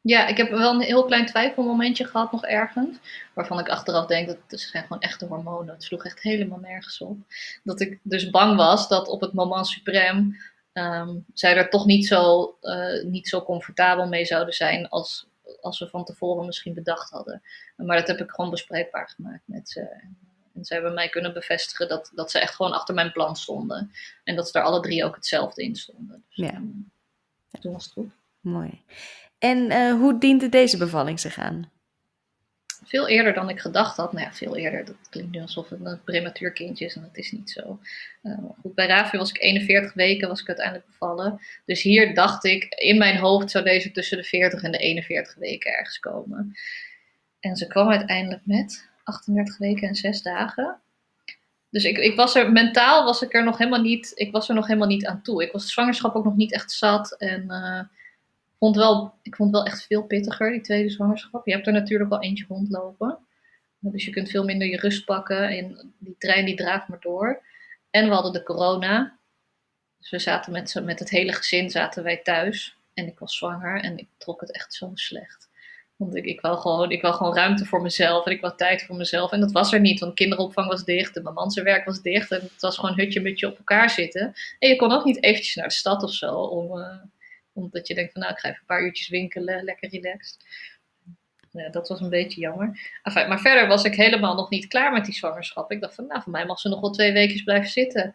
[0.00, 2.96] Ja, ik heb wel een heel klein twijfelmomentje gehad nog ergens.
[3.34, 5.74] Waarvan ik achteraf denk dat het zijn gewoon echte hormonen.
[5.74, 7.16] Het sloeg echt helemaal nergens op.
[7.64, 10.36] Dat ik dus bang was dat op het moment suprême
[10.72, 15.26] ehm, zij er toch niet zo, eh, niet zo comfortabel mee zouden zijn als,
[15.60, 17.42] als we van tevoren misschien bedacht hadden.
[17.76, 19.80] Maar dat heb ik gewoon bespreekbaar gemaakt met ze.
[19.80, 20.18] En,
[20.54, 23.90] en ze hebben mij kunnen bevestigen dat, dat ze echt gewoon achter mijn plan stonden.
[24.24, 26.24] En dat ze er alle drie ook hetzelfde in stonden.
[26.28, 26.52] Dus Ja.
[26.52, 26.66] ehm,
[27.60, 28.10] toen was het goed.
[28.40, 28.82] Mooi.
[29.38, 31.70] En eh, hoe diende deze bevalling zich aan?
[32.84, 34.12] Veel eerder dan ik gedacht had.
[34.12, 34.84] Nou ja, veel eerder.
[34.84, 37.78] Dat klinkt nu alsof het een prematuur kindje is en dat is niet zo.
[38.22, 41.40] Uh, goed, bij Ravi was ik 41 weken, was ik uiteindelijk bevallen.
[41.64, 45.34] Dus hier dacht ik, in mijn hoofd zou deze tussen de 40 en de 41
[45.34, 46.56] weken ergens komen.
[47.40, 50.80] En ze kwam uiteindelijk met 38 weken en 6 dagen.
[51.70, 54.54] Dus ik, ik was er, mentaal was ik er nog helemaal niet, ik was er
[54.54, 55.42] nog helemaal niet aan toe.
[55.42, 57.44] Ik was de zwangerschap ook nog niet echt zat en...
[57.48, 57.80] Uh,
[58.58, 61.46] vond wel, ik vond wel echt veel pittiger, die tweede zwangerschap.
[61.46, 63.18] Je hebt er natuurlijk wel eentje rondlopen.
[63.78, 65.48] Dus je kunt veel minder je rust pakken.
[65.48, 67.42] En die trein die draaft maar door.
[67.90, 69.18] En we hadden de corona.
[69.98, 72.76] Dus we zaten met, met het hele gezin zaten wij thuis.
[72.94, 75.48] En ik was zwanger en ik trok het echt zo slecht.
[75.96, 78.82] Want ik, ik, wou gewoon, ik wou gewoon ruimte voor mezelf en ik wou tijd
[78.82, 79.32] voor mezelf.
[79.32, 82.02] En dat was er niet, want kinderopvang was dicht en mijn man zijn werk was
[82.02, 82.30] dicht.
[82.30, 84.34] En het was gewoon hutje-mutje op elkaar zitten.
[84.58, 86.78] En je kon ook niet eventjes naar de stad of zo om...
[86.78, 86.96] Uh,
[87.58, 90.36] Omdat je denkt van nou, ik ga even een paar uurtjes winkelen, lekker relaxed.
[91.50, 92.98] Ja, dat was een beetje jammer.
[93.02, 95.70] Enfin, maar verder was ik helemaal nog niet klaar met die zwangerschap.
[95.70, 98.14] Ik dacht van nou, voor mij mag ze nog wel twee weken blijven zitten.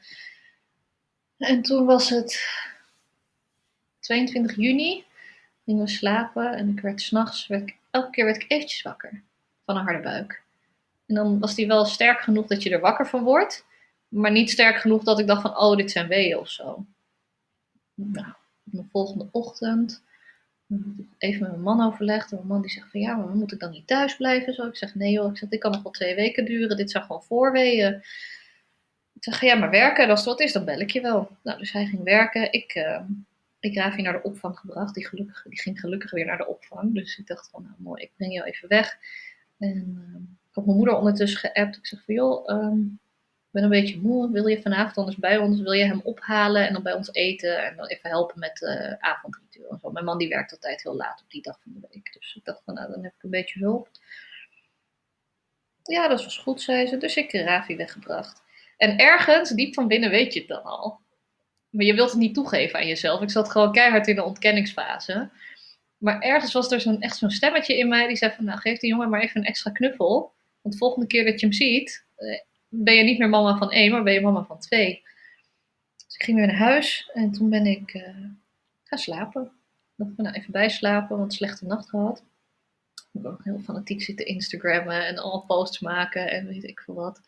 [1.37, 2.41] En toen was het
[3.99, 5.05] 22 juni.
[5.65, 7.49] Gingen we slapen en ik werd s'nachts,
[7.91, 9.23] elke keer werd ik eventjes wakker
[9.65, 10.41] van een harde buik.
[11.05, 13.65] En dan was die wel sterk genoeg dat je er wakker van wordt.
[14.07, 16.85] Maar niet sterk genoeg dat ik dacht van, oh, dit zijn weeën of zo.
[17.93, 18.33] Nou,
[18.77, 20.03] de volgende ochtend
[21.17, 22.31] even met mijn man overlegd.
[22.31, 24.53] En mijn man die zegt van, ja, maar moet ik dan niet thuis blijven?
[24.53, 24.67] Zo.
[24.67, 26.77] Ik zeg, nee joh, ik zeg, dit kan nog wel twee weken duren.
[26.77, 27.93] Dit zijn gewoon voorweeën.
[29.13, 31.37] Ik zeg, ja, maar werken, als het wat is, dan bel ik je wel.
[31.43, 32.51] Nou, dus hij ging werken.
[32.51, 33.01] Ik, uh,
[33.59, 34.93] ik raaf naar de opvang gebracht.
[34.93, 36.93] Die, gelukkig, die ging gelukkig weer naar de opvang.
[36.93, 38.97] Dus ik dacht van, nou mooi, ik breng jou even weg.
[39.57, 41.77] En uh, ik heb mijn moeder ondertussen geappt.
[41.77, 42.49] Ik zeg van, joh,
[43.02, 43.02] ik
[43.53, 44.31] ben een beetje moe.
[44.31, 45.61] Wil je vanavond anders bij ons?
[45.61, 47.65] Wil je hem ophalen en dan bij ons eten?
[47.65, 49.91] En dan even helpen met uh, avondritueel en zo.
[49.91, 52.13] Mijn man die werkt altijd heel laat op die dag van de week.
[52.13, 53.89] Dus ik dacht van, nou, dan heb ik een beetje hulp.
[55.83, 56.97] Ja, dat was goed, zei ze.
[56.97, 58.41] Dus ik heb Ravi weggebracht.
[58.77, 60.99] En ergens, diep van binnen, weet je het dan al.
[61.69, 63.21] Maar je wilt het niet toegeven aan jezelf.
[63.21, 65.29] Ik zat gewoon keihard in de ontkenningsfase.
[65.97, 68.79] Maar ergens was er zo'n, echt zo'n stemmetje in mij die zei van, nou, geef
[68.79, 70.33] die jongen maar even een extra knuffel.
[70.61, 72.39] Want de volgende keer dat je hem ziet, eh,
[72.75, 75.03] ben je niet meer mama van één, maar ben je mama van twee.
[76.05, 78.25] Dus ik ging weer naar huis en toen ben ik uh,
[78.83, 79.43] gaan slapen.
[79.43, 79.49] Ik
[79.95, 82.23] dacht, nou, even bijslapen, want slechte nacht gehad.
[82.95, 86.93] Ik heb ook heel fanatiek zitten Instagrammen en allemaal posts maken en weet ik veel
[86.93, 87.21] wat.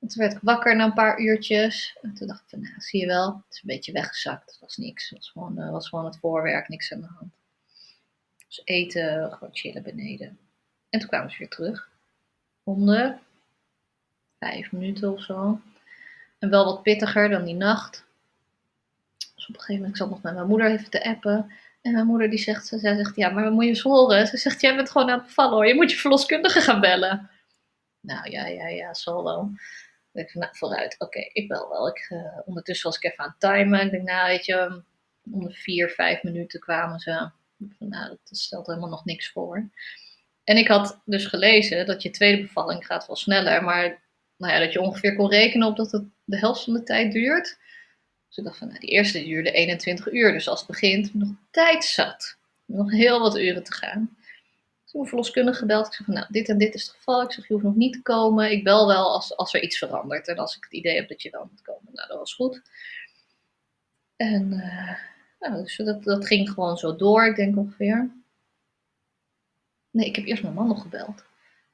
[0.00, 1.98] En toen werd ik wakker na een paar uurtjes.
[2.02, 4.50] En toen dacht ik van, nou, zie je wel, het is een beetje weggezakt.
[4.50, 7.32] Het was niks, het was gewoon, uh, was gewoon het voorwerk, niks aan de hand.
[8.46, 10.38] Dus eten, gewoon chillen beneden.
[10.88, 11.88] En toen kwamen ze weer terug.
[12.62, 13.14] Om de
[14.40, 15.60] vijf minuten of zo.
[16.38, 18.04] En wel wat pittiger dan die nacht.
[19.34, 21.52] Dus op een gegeven moment, ik nog met mijn moeder even te appen.
[21.82, 24.26] En mijn moeder die zegt, zij zegt, ja, maar moet je eens horen.
[24.26, 25.66] Ze zegt, jij bent gewoon aan het bevallen hoor.
[25.66, 27.30] Je moet je verloskundige gaan bellen.
[28.00, 29.50] Nou ja, ja, ja, zal wel.
[30.12, 30.94] Ik denk nou, vooruit.
[30.98, 31.88] Oké, ik bel wel.
[31.88, 33.84] Ik, uh, ondertussen was ik even aan het timen.
[33.84, 34.82] Ik denk, nou, weet je,
[35.32, 37.30] om de vier, vijf minuten kwamen ze.
[37.78, 39.68] Nou, dat stelt helemaal nog niks voor.
[40.44, 44.00] En ik had dus gelezen dat je tweede bevalling gaat wel sneller, maar
[44.40, 47.12] nou ja, dat je ongeveer kon rekenen op dat het de helft van de tijd
[47.12, 47.58] duurt.
[48.28, 50.32] Dus ik dacht van, nou, die eerste duurde 21 uur.
[50.32, 52.36] Dus als het begint, nog tijd zat.
[52.64, 54.16] Nog heel wat uren te gaan.
[54.92, 55.86] Heb verloskundige gebeld.
[55.86, 57.22] Ik zeg van, nou, dit en dit is het geval.
[57.22, 58.50] Ik zeg, je hoeft nog niet te komen.
[58.50, 60.28] Ik bel wel als, als er iets verandert.
[60.28, 61.92] En als ik het idee heb dat je wel moet komen.
[61.92, 62.62] Nou, dat was goed.
[64.16, 64.98] En uh,
[65.40, 68.10] nou, dus dat, dat ging gewoon zo door, ik denk ongeveer.
[69.90, 71.24] Nee, ik heb eerst mijn man nog gebeld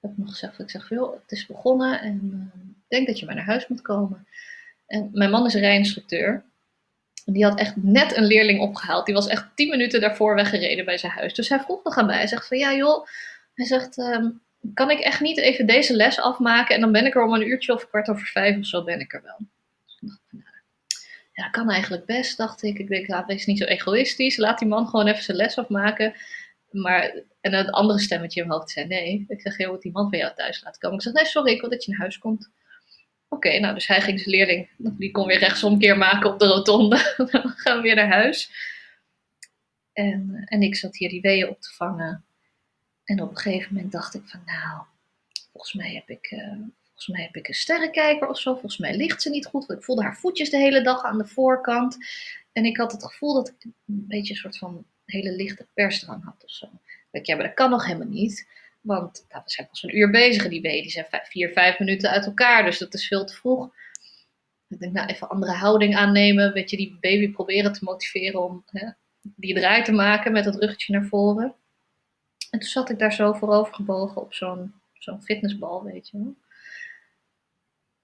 [0.01, 3.27] heb nog gezegd, ik zeg, joh, het is begonnen en uh, ik denk dat je
[3.27, 4.27] maar naar huis moet komen.
[4.87, 6.45] En mijn man is rijinstructeur.
[7.25, 9.07] En die had echt net een leerling opgehaald.
[9.07, 11.35] Die was echt tien minuten daarvoor weggereden bij zijn huis.
[11.35, 12.17] Dus hij vroeg nog aan mij.
[12.17, 13.07] Hij zegt van, ja joh,
[13.55, 14.41] hij zegt, um,
[14.75, 16.75] kan ik echt niet even deze les afmaken?
[16.75, 19.01] En dan ben ik er om een uurtje of kwart over vijf of zo ben
[19.01, 19.39] ik er wel.
[19.85, 20.45] Dus nou,
[21.33, 22.79] ja, dat kan eigenlijk best, dacht ik.
[22.79, 24.37] Ik denk, laat wees niet zo egoïstisch.
[24.37, 26.15] Laat die man gewoon even zijn les afmaken.
[26.71, 27.15] Maar,
[27.47, 29.25] en het andere stemmetje in mijn hoofd zei nee.
[29.29, 30.97] Ik zeg, heel moet die man van jou thuis laten komen.
[30.97, 32.51] Ik zeg, nee, sorry, ik wil dat je naar huis komt.
[33.29, 37.15] Oké, nou, dus hij ging zijn leerling, die kon weer rechtsomkeer maken op de rotonde.
[37.31, 38.51] Dan gaan we weer naar huis.
[39.93, 42.25] En, en ik zat hier die weeën op te vangen.
[43.05, 44.83] En op een gegeven moment dacht ik van, nou,
[45.53, 46.53] volgens mij heb ik, uh,
[46.85, 48.53] volgens mij heb ik een sterrenkijker of zo.
[48.53, 49.67] Volgens mij ligt ze niet goed.
[49.67, 51.97] Want ik voelde haar voetjes de hele dag aan de voorkant.
[52.53, 56.25] En ik had het gevoel dat ik een beetje een soort van hele lichte persdrang
[56.25, 56.69] had of zo.
[57.17, 58.49] Ik, ja, maar dat kan nog helemaal niet.
[58.81, 61.79] Want nou, we zijn pas een uur bezig en die weeën die zijn vier, vijf
[61.79, 62.65] minuten uit elkaar.
[62.65, 63.71] Dus dat is veel te vroeg.
[64.69, 66.53] Ik denk, nou, even andere houding aannemen.
[66.53, 68.89] Weet je, die baby proberen te motiveren om hè,
[69.23, 71.55] die draai te maken met het ruggetje naar voren.
[72.51, 74.73] En toen zat ik daar zo voorover gebogen op zo'n
[75.23, 76.35] fitnessbal, weet je wel.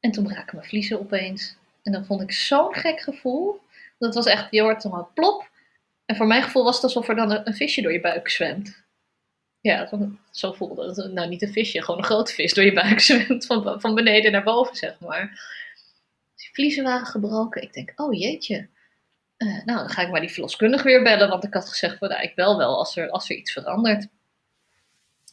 [0.01, 1.57] En toen braken mijn vliezen opeens.
[1.83, 3.61] En dan vond ik zo'n gek gevoel.
[3.99, 5.51] Dat was echt, je hoort dan plop.
[6.05, 8.83] En voor mijn gevoel was het alsof er dan een, visje door je buik zwemt.
[9.63, 9.89] Ja,
[10.31, 11.13] zo voelde het.
[11.13, 13.47] Nou, niet een visje, gewoon een grote vis door je buik zwemt.
[13.47, 15.29] Van, van beneden naar boven, zeg maar.
[16.37, 17.63] Die vliezen waren gebroken.
[17.63, 18.69] Ik denk, oh jeetje.
[19.39, 21.29] Uh, nou, dan ga ik maar die verloskundige weer bellen.
[21.29, 24.09] Want ik had gezegd, van, nou, ik bel wel als er, als er iets verandert.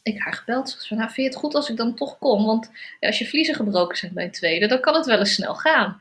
[0.02, 0.70] Ik haar gebeld.
[0.70, 2.44] Ze nou, vind je het goed als ik dan toch kom?
[2.44, 2.70] Want
[3.00, 5.54] ja, als je vliezen gebroken zijn bij een tweede, dan kan het wel eens snel
[5.54, 6.00] gaan.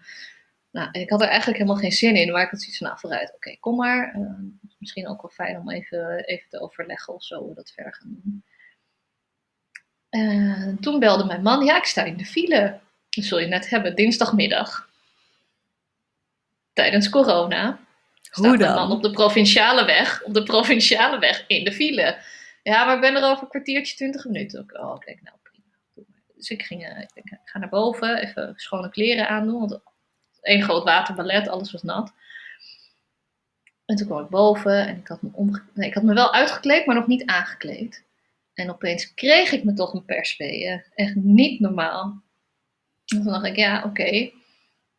[0.72, 3.00] Nou, ik had er eigenlijk helemaal geen zin in, maar ik had zoiets van, nou,
[3.00, 4.16] vooruit, oké, kom maar.
[4.16, 4.32] Uh,
[4.78, 7.94] misschien ook wel fijn om even, even te overleggen of zo, hoe we dat verder
[7.94, 8.44] gaan doen.
[10.10, 12.80] Uh, toen belde mijn man, ja, ik sta in de file.
[13.10, 14.90] Dat zul je net hebben, dinsdagmiddag.
[16.74, 17.80] Tijdens corona.
[18.22, 18.98] Staat Hoe mijn man dan?
[18.98, 22.18] op de provinciale weg, op de provinciale weg in de file.
[22.64, 24.64] Ja, maar ik ben er over een kwartiertje, twintig minuten.
[24.64, 26.06] Ik, Oh, kijk, nou prima.
[26.36, 29.60] Dus ik ging, eh, ik denk, ik ga naar boven, even schone kleren aandoen.
[29.60, 29.82] Want
[30.42, 32.14] één groot waterballet, alles was nat.
[33.86, 36.34] En toen kwam ik boven en ik had me, omge nee, ik had me wel
[36.34, 38.04] uitgekleed, maar nog niet aangekleed.
[38.54, 40.84] En opeens kreeg ik me toch een persweeën.
[40.96, 42.24] Echt niet normaal.
[43.06, 44.32] En toen dacht ik, ja, oké.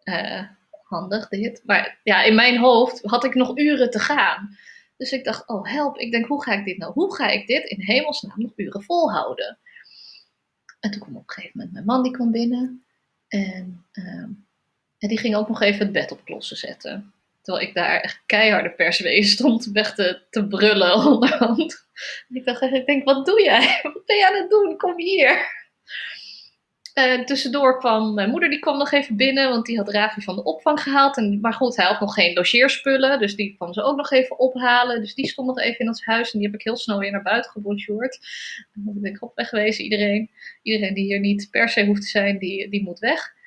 [0.02, 0.42] eh,
[0.82, 1.62] handig dit.
[1.64, 4.56] Maar ja, in mijn hoofd had ik nog uren te gaan.
[4.96, 5.96] Dus ik dacht, oh help.
[5.96, 6.92] Ik denk, hoe ga ik dit nou?
[6.92, 9.58] Hoe ga ik dit in hemelsnaam nog uren volhouden?
[10.80, 12.84] En toen kwam op een gegeven moment mijn man, die kwam binnen.
[13.28, 14.30] En, ehm,
[15.00, 17.12] en die ging ook nog even het bed op klossen zetten.
[17.42, 21.86] Terwijl ik daar echt keiharde persweeën stond weg te, te brullen onderhand.
[22.28, 23.78] Ik dacht, ik denk, wat doe jij?
[23.82, 24.76] Wat ben je aan het doen?
[24.76, 25.58] Kom hier.
[26.94, 30.36] En tussendoor kwam mijn moeder, die kwam nog even binnen, want die had Ravi van
[30.36, 31.16] de opvang gehaald.
[31.16, 34.38] En, maar goed, hij had nog geen logeerspullen, dus die kwam ze ook nog even
[34.38, 35.00] ophalen.
[35.00, 37.10] Dus die stond nog even in ons huis en die heb ik heel snel weer
[37.10, 38.18] naar buiten gebonjourd.
[38.74, 40.30] Dan ben ik op weggewezen, iedereen.
[40.62, 43.38] Iedereen die hier niet per se hoeft te zijn, die, die moet weg.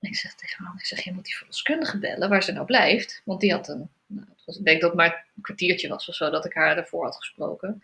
[0.00, 3.22] Ik zeg tegen man, ik zeg, je moet die verloskundige bellen, waar ze nou blijft.
[3.24, 6.30] Want die had een, nou, ik denk dat het maar een kwartiertje was of zo,
[6.30, 7.82] dat ik haar ervoor had gesproken.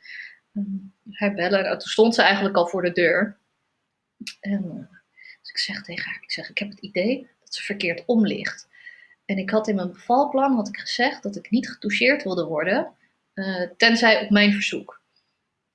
[0.53, 3.37] Um, haar bellen, nou, toen stond ze eigenlijk al voor de deur.
[4.41, 4.99] En uh,
[5.41, 8.27] dus ik zeg tegen haar, ik zeg, ik heb het idee dat ze verkeerd om
[8.27, 8.69] ligt.
[9.25, 12.93] En ik had in mijn bevalplan had ik gezegd dat ik niet getoucheerd wilde worden,
[13.35, 15.01] uh, tenzij op mijn verzoek.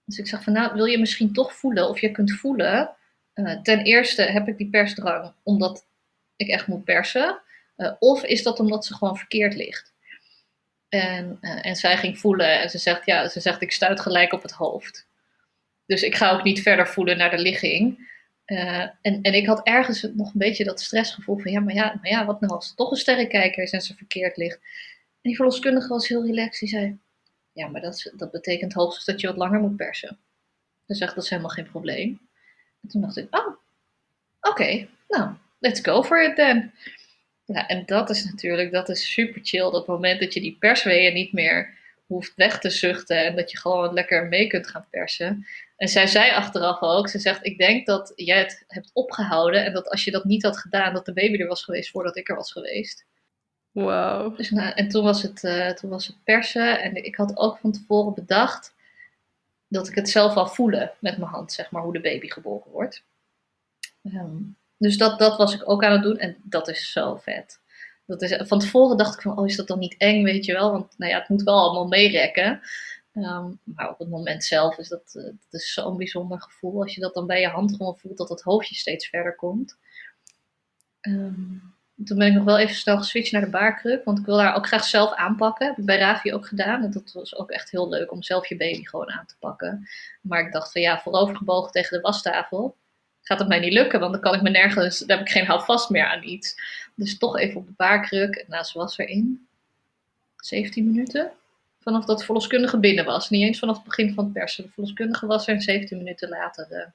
[0.06, 2.96] Dus ik zeg van, nou, wil je misschien toch voelen, of je kunt voelen,
[3.34, 5.86] uh, ten eerste heb ik die persdrang omdat
[6.42, 7.42] ik echt moet persen,
[8.00, 9.94] of is dat omdat ze gewoon verkeerd ligt.
[10.90, 14.42] En, en zij ging voelen en ze zegt, ja, ze zegt, ik stuit gelijk op
[14.42, 15.08] het hoofd.
[15.86, 18.10] Dus ik ga ook niet verder voelen naar de ligging.
[18.46, 22.00] Uh, en, en ik had ergens nog een beetje dat stressgevoel van ja, maar ja,
[22.02, 24.56] maar ja, wat nou als het toch een sterrenkijker is en ze verkeerd ligt.
[24.56, 26.60] En die verloskundige was heel relaxed.
[26.60, 27.00] Die zei,
[27.52, 30.20] ja, maar dat, dat betekent hoogstens dat je wat langer moet persen.
[30.88, 32.20] Ze zegt, dat is helemaal geen probleem.
[32.82, 33.56] En toen dacht ik, oh,
[34.42, 36.74] oké, nou, let's go for it then.
[37.46, 39.72] Ja, en dat is natuurlijk, dat is super chill.
[39.72, 43.58] Dat moment dat je die persweeën niet meer hoeft weg te zuchten en dat je
[43.58, 45.46] gewoon lekker mee kunt gaan persen.
[45.78, 49.74] En zij zei achteraf ook, ze zegt, ik denk dat jij het hebt opgehouden en
[49.74, 52.30] dat als je dat niet had gedaan, dat de baby er was geweest voordat ik
[52.30, 53.06] er was geweest.
[53.72, 54.38] Wow.
[54.38, 57.58] Dus, nou, en toen was, het, uh, toen was het persen en ik had ook
[57.58, 58.76] van tevoren bedacht
[59.68, 62.72] dat ik het zelf al voelen met mijn hand, zeg maar, hoe de baby geboren
[62.72, 63.04] wordt.
[64.04, 67.60] Um, dus dat, dat was ik ook aan het doen en dat is zo vet.
[68.06, 70.54] Dat is, van tevoren dacht ik van, oh is dat dan niet eng, weet je
[70.54, 70.72] wel?
[70.72, 72.62] Want nou ja, het moet wel allemaal meerekken.
[73.14, 76.82] Um, maar op het moment zelf is dat, uh, dat is zo'n bijzonder gevoel.
[76.82, 79.78] Als je dat dan bij je hand gewoon voelt, dat het hoofdje steeds verder komt.
[81.02, 81.76] Um,
[82.06, 84.04] toen ben ik nog wel even snel geswitcht naar de baarkruk.
[84.04, 85.68] Want ik wil haar ook graag zelf aanpakken.
[85.68, 86.84] Heb ik bij Ravi ook gedaan.
[86.84, 89.88] En dat was ook echt heel leuk om zelf je baby gewoon aan te pakken.
[90.22, 92.76] Maar ik dacht van ja, voorovergebogen tegen de wastafel.
[93.32, 95.46] Gaat het mij niet lukken, want dan kan ik me nergens, dan heb ik geen
[95.46, 96.56] houvast meer aan iets.
[96.96, 98.46] Dus toch even op de baarkruk.
[98.48, 99.48] Nou, ze was erin.
[100.36, 101.32] 17 minuten.
[101.80, 103.30] Vanaf dat de verloskundige binnen was.
[103.30, 104.64] Niet eens vanaf het begin van het persen.
[104.64, 106.86] De verloskundige was er en 17 minuten later uh,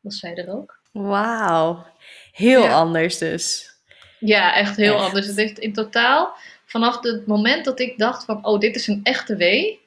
[0.00, 0.80] was zij er ook.
[0.92, 1.86] Wauw.
[2.32, 2.72] Heel ja.
[2.72, 3.74] anders dus.
[4.18, 5.04] Ja, echt heel echt.
[5.04, 5.26] anders.
[5.26, 9.00] Het heeft in totaal, vanaf het moment dat ik dacht van, oh, dit is een
[9.02, 9.80] echte wee,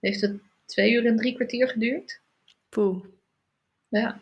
[0.00, 2.20] heeft het twee uur en drie kwartier geduurd.
[2.68, 3.04] Poeh.
[3.88, 4.20] Ja.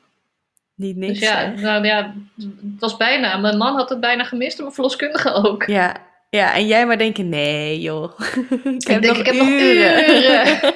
[0.80, 1.18] Niet niks.
[1.18, 1.60] Dus ja, hè?
[1.60, 3.36] nou ja, het was bijna.
[3.36, 5.66] Mijn man had het bijna gemist en mijn verloskundige ook.
[5.66, 5.96] Ja,
[6.30, 10.06] ja, en jij maar denken, nee joh, ik heb, ik denk, nog, ik heb uren.
[10.06, 10.74] nog uren.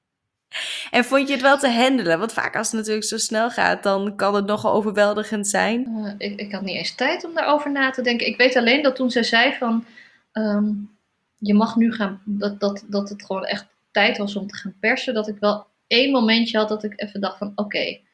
[0.96, 2.18] en vond je het wel te handelen?
[2.18, 5.88] Want vaak als het natuurlijk zo snel gaat, dan kan het nogal overweldigend zijn.
[5.88, 8.26] Uh, ik, ik had niet eens tijd om daarover na te denken.
[8.26, 9.84] Ik weet alleen dat toen zij zei van,
[10.32, 10.96] um,
[11.36, 14.76] je mag nu gaan, dat, dat, dat het gewoon echt tijd was om te gaan
[14.80, 15.14] persen.
[15.14, 18.06] Dat ik wel één momentje had dat ik even dacht van, oké, okay,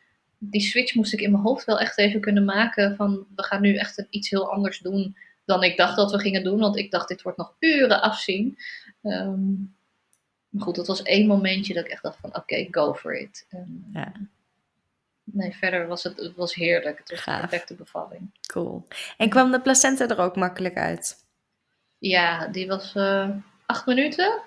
[0.50, 3.60] die switch moest ik in mijn hoofd wel echt even kunnen maken van, we gaan
[3.60, 6.58] nu echt iets heel anders doen dan ik dacht dat we gingen doen.
[6.58, 8.58] Want ik dacht, dit wordt nog uren afzien.
[9.02, 9.74] Um,
[10.48, 13.16] maar goed, dat was één momentje dat ik echt dacht van, oké, okay, go for
[13.16, 13.46] it.
[13.48, 14.12] En, Ja.
[15.24, 16.98] Nee, verder was het, het was heerlijk.
[16.98, 17.42] Het was Gaaf.
[17.42, 18.30] een perfecte bevalling.
[18.46, 18.86] Cool.
[19.16, 21.24] En kwam de placenta er ook makkelijk uit?
[21.98, 23.30] Ja, die was uh,
[23.66, 24.42] acht minuten.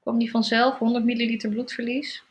[0.00, 2.24] Kwam die vanzelf, 100 milliliter bloedverlies.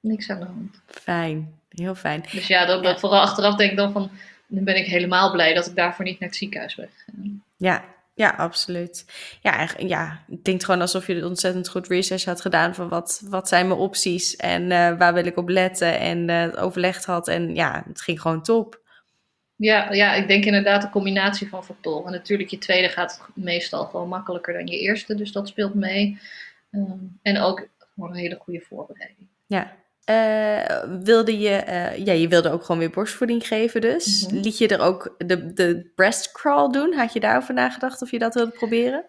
[0.00, 0.80] Niks aan de hand.
[0.86, 2.24] Fijn, heel fijn.
[2.32, 2.98] Dus ja, dat, dat Ja.
[2.98, 4.10] vooral achteraf denk ik dan van,
[4.46, 7.42] nu ben ik helemaal blij dat ik daarvoor niet naar het ziekenhuis ben gegaan.
[7.56, 7.84] Ja,
[8.14, 9.04] ja, absoluut.
[9.42, 13.48] Ja, ja, het klinkt gewoon alsof je ontzettend goed research had gedaan van wat, wat
[13.48, 17.28] zijn mijn opties en eh, waar wil ik op letten en eh, het overlegd had.
[17.28, 18.80] En ja, het ging gewoon top.
[19.56, 22.12] Ja, ja, ik denk inderdaad een combinatie van factoren.
[22.12, 26.18] Natuurlijk, je tweede gaat meestal gewoon makkelijker dan je eerste, dus dat speelt mee.
[26.70, 29.28] Ehm, en ook gewoon een hele goede voorbereiding.
[29.46, 29.76] Ja.
[30.10, 34.26] Uh, wilde je, uh, ja, je wilde ook gewoon weer borstvoeding geven dus.
[34.26, 34.40] Mm -hmm.
[34.40, 36.92] Liet je er ook de, de breast crawl doen?
[36.94, 39.04] Had je daarover nagedacht of je dat wilde proberen?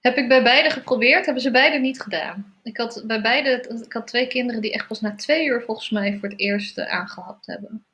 [0.00, 2.54] Heb ik bij beide geprobeerd, hebben ze beide niet gedaan.
[2.62, 5.90] Ik had bij beide, ik had twee kinderen die echt pas na twee uur volgens
[5.90, 7.84] mij voor het eerst aangehapt hebben.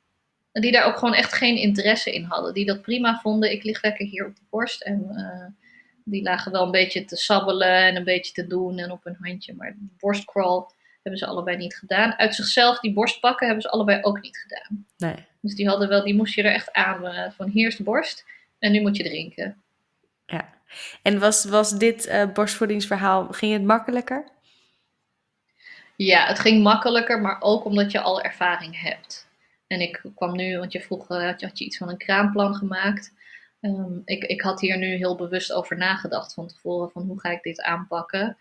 [0.51, 2.53] En die daar ook gewoon echt geen interesse in hadden.
[2.53, 3.51] Die dat prima vonden.
[3.51, 4.81] Ik lig lekker hier op de borst.
[4.81, 5.15] En
[6.03, 9.17] die lagen wel een beetje te sabbelen en een beetje te doen en op hun
[9.19, 9.53] handje.
[9.53, 10.67] Maar de borstcrawl
[11.09, 12.13] hebben ze allebei niet gedaan.
[12.17, 14.85] Uit zichzelf, die borst pakken, hebben ze allebei ook niet gedaan.
[14.97, 15.25] Nee.
[15.41, 17.83] Dus die hadden wel, die moest je er echt aan uh, van hier is de
[17.83, 18.25] borst
[18.59, 19.61] en nu moet je drinken.
[20.25, 20.49] Ja.
[21.01, 24.27] En was, was dit uh, borstvoedingsverhaal, ging het makkelijker?
[25.95, 29.27] Ja, het ging makkelijker, maar ook omdat je al ervaring hebt.
[29.67, 31.97] En ik kwam nu, want je vroeg, uh, had, je, had je iets van een
[31.97, 33.13] kraamplan gemaakt?
[33.61, 37.29] Um, ik, ik had hier nu heel bewust over nagedacht van tevoren, van hoe ga
[37.29, 38.37] ik dit aanpakken?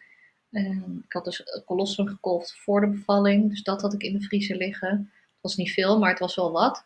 [0.51, 4.25] En ik had dus colostrum gekolfd voor de bevalling, dus dat had ik in de
[4.25, 5.13] vriezer liggen.
[5.13, 6.85] Het was niet veel, maar het was wel wat.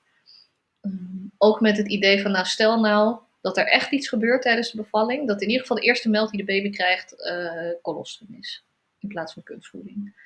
[0.80, 4.70] Um, ook met het idee van, nou stel nou dat er echt iets gebeurt tijdens
[4.70, 8.34] de bevalling, dat in ieder geval de eerste melk die de baby krijgt uh, colostrum
[8.38, 8.64] is,
[8.98, 10.20] in plaats van kunstvoeding.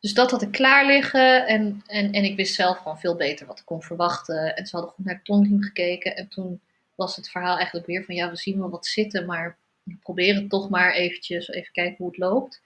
[0.00, 3.46] Dus dat had ik klaar liggen en, en, en ik wist zelf gewoon veel beter
[3.46, 4.56] wat ik kon verwachten.
[4.56, 6.60] En ze hadden goed naar het tongriem gekeken en toen
[6.94, 9.58] was het verhaal eigenlijk weer van ja, we zien wel wat zitten, maar
[9.90, 12.62] we proberen toch maar eventjes even kijken hoe het loopt.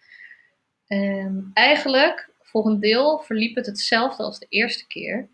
[0.86, 5.28] En eigenlijk, voor deel, verliep het hetzelfde als de eerste keer.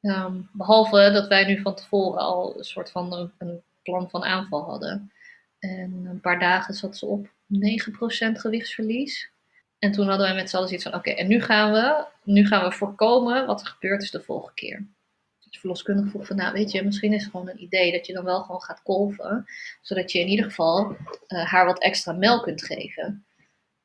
[0.00, 4.62] Um, behalve dat wij nu van tevoren al een soort van een, plan van aanval
[4.62, 5.12] hadden.
[5.58, 7.30] En een paar dagen zat ze op 9%
[8.32, 9.30] gewichtsverlies.
[9.78, 12.46] En toen hadden wij met z'n allen zoiets van: oké, en nu gaan, we, nu
[12.46, 14.86] gaan we voorkomen wat er gebeurd is de volgende keer.
[15.58, 18.24] Verloskundige vroeg van: nou, weet je, misschien is het gewoon een idee dat je dan
[18.24, 19.44] wel gewoon gaat kolven,
[19.82, 20.96] zodat je in ieder geval
[21.28, 23.24] uh, haar wat extra melk kunt geven.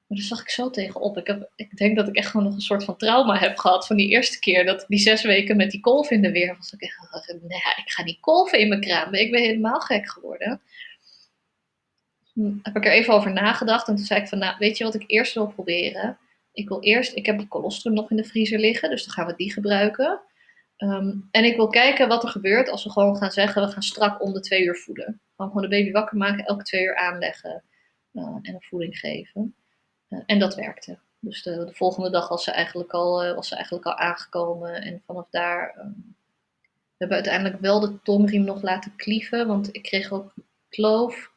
[0.10, 1.18] Maar daar zag ik zo tegenop.
[1.18, 3.88] Ik, heb, ik denk dat ik echt gewoon nog een soort van trauma heb gehad
[3.88, 4.66] van die eerste keer.
[4.66, 6.74] Dat die zes weken met die kolf in de weer was.
[6.74, 6.98] Ik echt,
[7.42, 9.14] nee, ik ga niet kolven in mijn kraam.
[9.14, 10.62] Ik ben helemaal gek geworden.
[12.34, 13.88] Toen heb ik er even over nagedacht.
[13.88, 16.18] En toen zei ik van, nou, weet je wat ik eerst wil proberen?
[16.54, 18.90] Ik wil eerst, ik heb die colostrum nog in de vriezer liggen.
[18.90, 20.22] Dus dan gaan we die gebruiken.
[20.84, 23.82] Um, en ik wil kijken wat er gebeurt als we gewoon gaan zeggen, we gaan
[23.82, 25.22] strak om de twee uur voeden.
[25.36, 27.64] Gewoon, gewoon de baby wakker maken, elke twee uur aanleggen
[28.14, 29.56] uh, en een voeding geven.
[30.10, 31.00] Uh, en dat werkte.
[31.20, 34.82] Dus de, de, volgende dag was ze eigenlijk al, uh, was ze eigenlijk al aangekomen.
[34.82, 35.74] En vanaf daar.
[35.76, 39.48] We hebben uiteindelijk wel de tongriem nog laten klieven.
[39.48, 40.34] Want ik kreeg ook
[40.70, 41.32] kloof.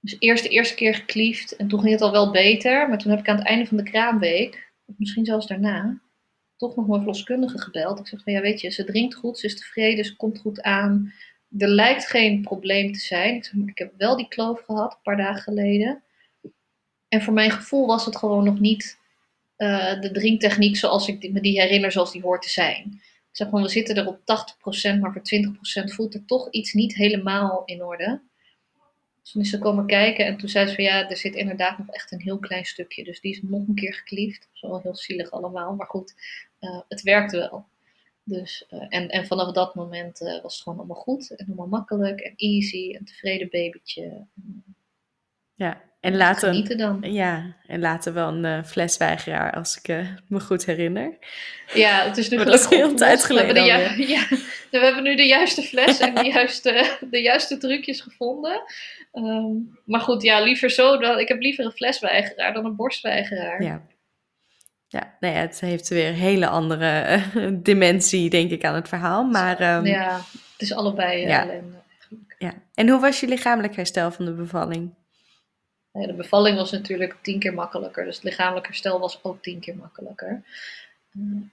[0.00, 1.56] Dus eerst de eerste keer gekliefd.
[1.56, 2.88] En toen ging het al wel beter.
[2.88, 4.72] Maar toen heb ik aan het einde van de kraamweek.
[4.86, 6.00] Of misschien zelfs daarna.
[6.56, 7.98] Toch nog mijn verloskundige gebeld.
[7.98, 9.38] Ik zeg van ja weet je, ze drinkt goed.
[9.38, 10.04] Ze is tevreden.
[10.04, 11.12] Ze komt goed aan.
[11.58, 13.34] Er lijkt geen probleem te zijn.
[13.34, 14.92] Ik, zeg, maar ik heb wel die kloof gehad.
[14.92, 16.02] Een paar dagen geleden.
[17.08, 18.98] En voor mijn gevoel was het gewoon nog niet
[19.58, 22.84] uh, de drinktechniek zoals ik me die herinner, zoals die hoort te zijn.
[23.30, 25.22] Ik zeg gewoon, we zitten er op 80%, maar voor
[25.90, 28.20] 20% voelt er toch iets niet helemaal in orde.
[29.26, 31.78] Dus toen is ze komen kijken en toen zei ze van ja, er zit inderdaad
[31.78, 33.04] nog echt een heel klein stukje.
[33.04, 34.40] Dus die is nog een keer gekliefd.
[34.40, 36.14] Dat is wel heel zielig allemaal, maar goed,
[36.60, 37.66] uh, het werkt wel.
[38.24, 41.66] Dus, uh, en, en vanaf dat moment uh, was het gewoon allemaal goed en allemaal
[41.66, 44.26] makkelijk en easy, een tevreden babytje.
[45.54, 47.12] Ja, en later, dan.
[47.12, 51.18] Ja, en later wel een flesweigeraar, als ik me goed herinner.
[51.74, 53.64] Ja, het is nu maar dat is heel tijd geleden.
[53.64, 54.28] Ja,
[54.70, 58.62] we hebben nu de juiste fles en de juiste, de juiste trucjes gevonden.
[59.12, 60.98] Um, maar goed, ja, liever zo.
[60.98, 63.62] Dan, ik heb liever een flesweigeraar dan een borstweigeraar.
[63.62, 63.82] Ja.
[64.88, 69.24] Ja, nee, het heeft weer een hele andere uh, dimensie, denk ik, aan het verhaal.
[69.24, 70.16] Maar, um, ja,
[70.52, 71.42] het is allebei ja.
[71.42, 71.76] ellende.
[72.38, 72.54] Ja.
[72.74, 74.94] En hoe was je lichamelijk herstel van de bevalling?
[75.92, 79.76] De bevalling was natuurlijk tien keer makkelijker, dus het lichamelijk herstel was ook tien keer
[79.76, 80.42] makkelijker.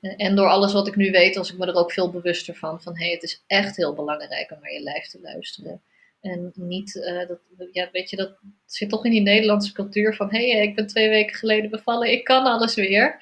[0.02, 2.82] En door alles wat ik nu weet, was ik me er ook veel bewuster van.
[2.82, 5.82] Van hé, hey, het is echt heel belangrijk om naar je lijf te luisteren.
[6.22, 7.40] En niet, uh, dat,
[7.72, 10.88] ja, weet je, dat zit toch in die Nederlandse cultuur van hé, hey, ik ben
[10.88, 13.22] twee weken geleden bevallen, ik kan alles weer.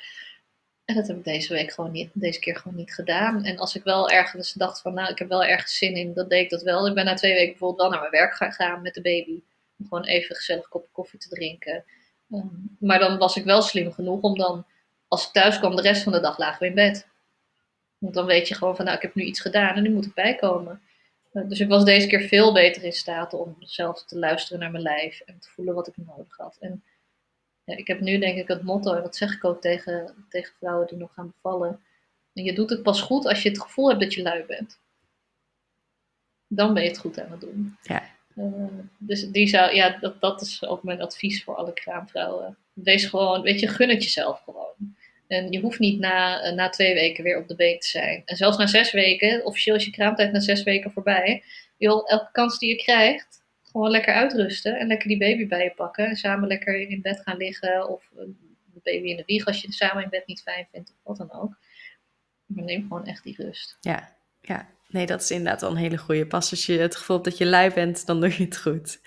[0.85, 3.43] En dat heb ik deze week gewoon niet, deze keer gewoon niet gedaan.
[3.43, 6.27] En als ik wel ergens dacht van, nou, ik heb wel ergens zin in, dan
[6.27, 6.87] deed ik dat wel.
[6.87, 9.41] Ik ben na twee weken bijvoorbeeld wel naar mijn werk gegaan met de baby.
[9.77, 11.83] Om gewoon even gezellig kopje koffie te drinken.
[12.31, 14.65] Um, maar dan was ik wel slim genoeg om dan,
[15.11, 17.07] als ik thuis kwam, de rest van de dag lagen we in bed.
[17.97, 20.05] Want dan weet je gewoon van, nou, ik heb nu iets gedaan en nu moet
[20.05, 20.81] ik bijkomen.
[21.33, 24.71] Uh, dus ik was deze keer veel beter in staat om zelf te luisteren naar
[24.71, 26.57] mijn lijf en te voelen wat ik nodig had.
[26.59, 26.83] En
[27.63, 30.53] ja, ik heb nu denk ik het motto, en dat zeg ik ook tegen, tegen
[30.57, 31.79] vrouwen die nog gaan bevallen.
[32.33, 34.79] En je doet het pas goed als je het gevoel hebt dat je lui bent.
[36.47, 37.77] dan ben je het goed aan het doen.
[37.81, 38.03] Ja.
[38.35, 38.65] Uh,
[38.97, 42.57] dus die zou, ja, dat, dat is ook mijn advies voor alle kraamvrouwen.
[42.73, 44.95] Wees gewoon, weet je, gun het jezelf gewoon.
[45.31, 48.21] En je hoeft niet na, na twee weken weer op de been te zijn.
[48.25, 51.43] En zelfs na zes weken, officieel is je kraamtijd na zes weken voorbij.
[51.77, 55.73] Joh, elke kans die je krijgt, gewoon lekker uitrusten en lekker die baby bij je
[55.75, 56.07] pakken.
[56.07, 58.09] En samen lekker in bed gaan liggen of
[58.73, 60.97] de baby in de wieg als je het samen in bed niet fijn vindt of
[61.03, 61.57] wat dan ook.
[62.45, 63.77] Maar neem gewoon echt die rust.
[63.79, 64.69] Ja, ja.
[64.87, 66.27] Nee, dat is inderdaad wel een hele goede.
[66.27, 69.01] Pas als je het gevoel hebt dat je lui bent, dan doe je het goed.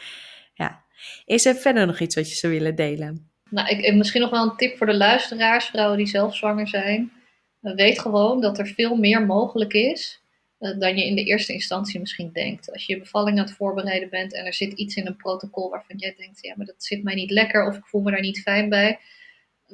[0.55, 0.85] Ja.
[1.25, 3.34] Is er verder nog iets wat je zou willen delen?
[3.55, 7.13] Nou, ik, misschien nog wel een tip voor de luisteraars, vrouwen die zelf zwanger zijn.
[7.61, 10.21] Weet gewoon dat er veel meer mogelijk is
[10.59, 12.73] eh, dan je in de eerste instantie misschien denkt.
[12.73, 15.71] Als je je bevalling aan het voorbereiden bent en er zit iets in een protocol
[15.71, 18.21] waarvan jij denkt, ja, maar dat zit mij niet lekker of ik voel me daar
[18.21, 18.99] niet fijn bij.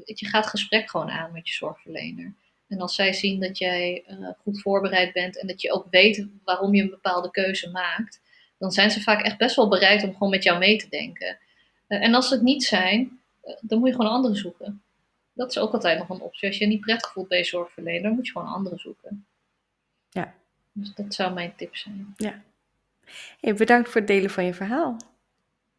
[0.04, 2.34] Je gaat het gesprek gewoon aan met je zorgverlener.
[2.68, 6.26] En als zij zien dat jij uh, goed voorbereid bent en dat je ook weet
[6.44, 8.20] waarom je een bepaalde keuze maakt,
[8.58, 11.38] dan zijn ze vaak echt best wel bereid om gewoon met jou mee te denken.
[11.86, 13.19] En als ze het niet zijn,
[13.60, 14.82] dan moet je gewoon een andere zoeken.
[15.32, 16.48] Dat is ook altijd nog een optie.
[16.48, 18.78] Als je je niet prettig voelt bij je zorgverlener, dan moet je gewoon een andere
[18.78, 19.26] zoeken.
[20.08, 20.34] Ja.
[20.72, 22.14] Dus dat zou mijn tip zijn.
[22.16, 22.42] Ja.
[23.40, 24.96] Hey, bedankt voor het delen van je verhaal.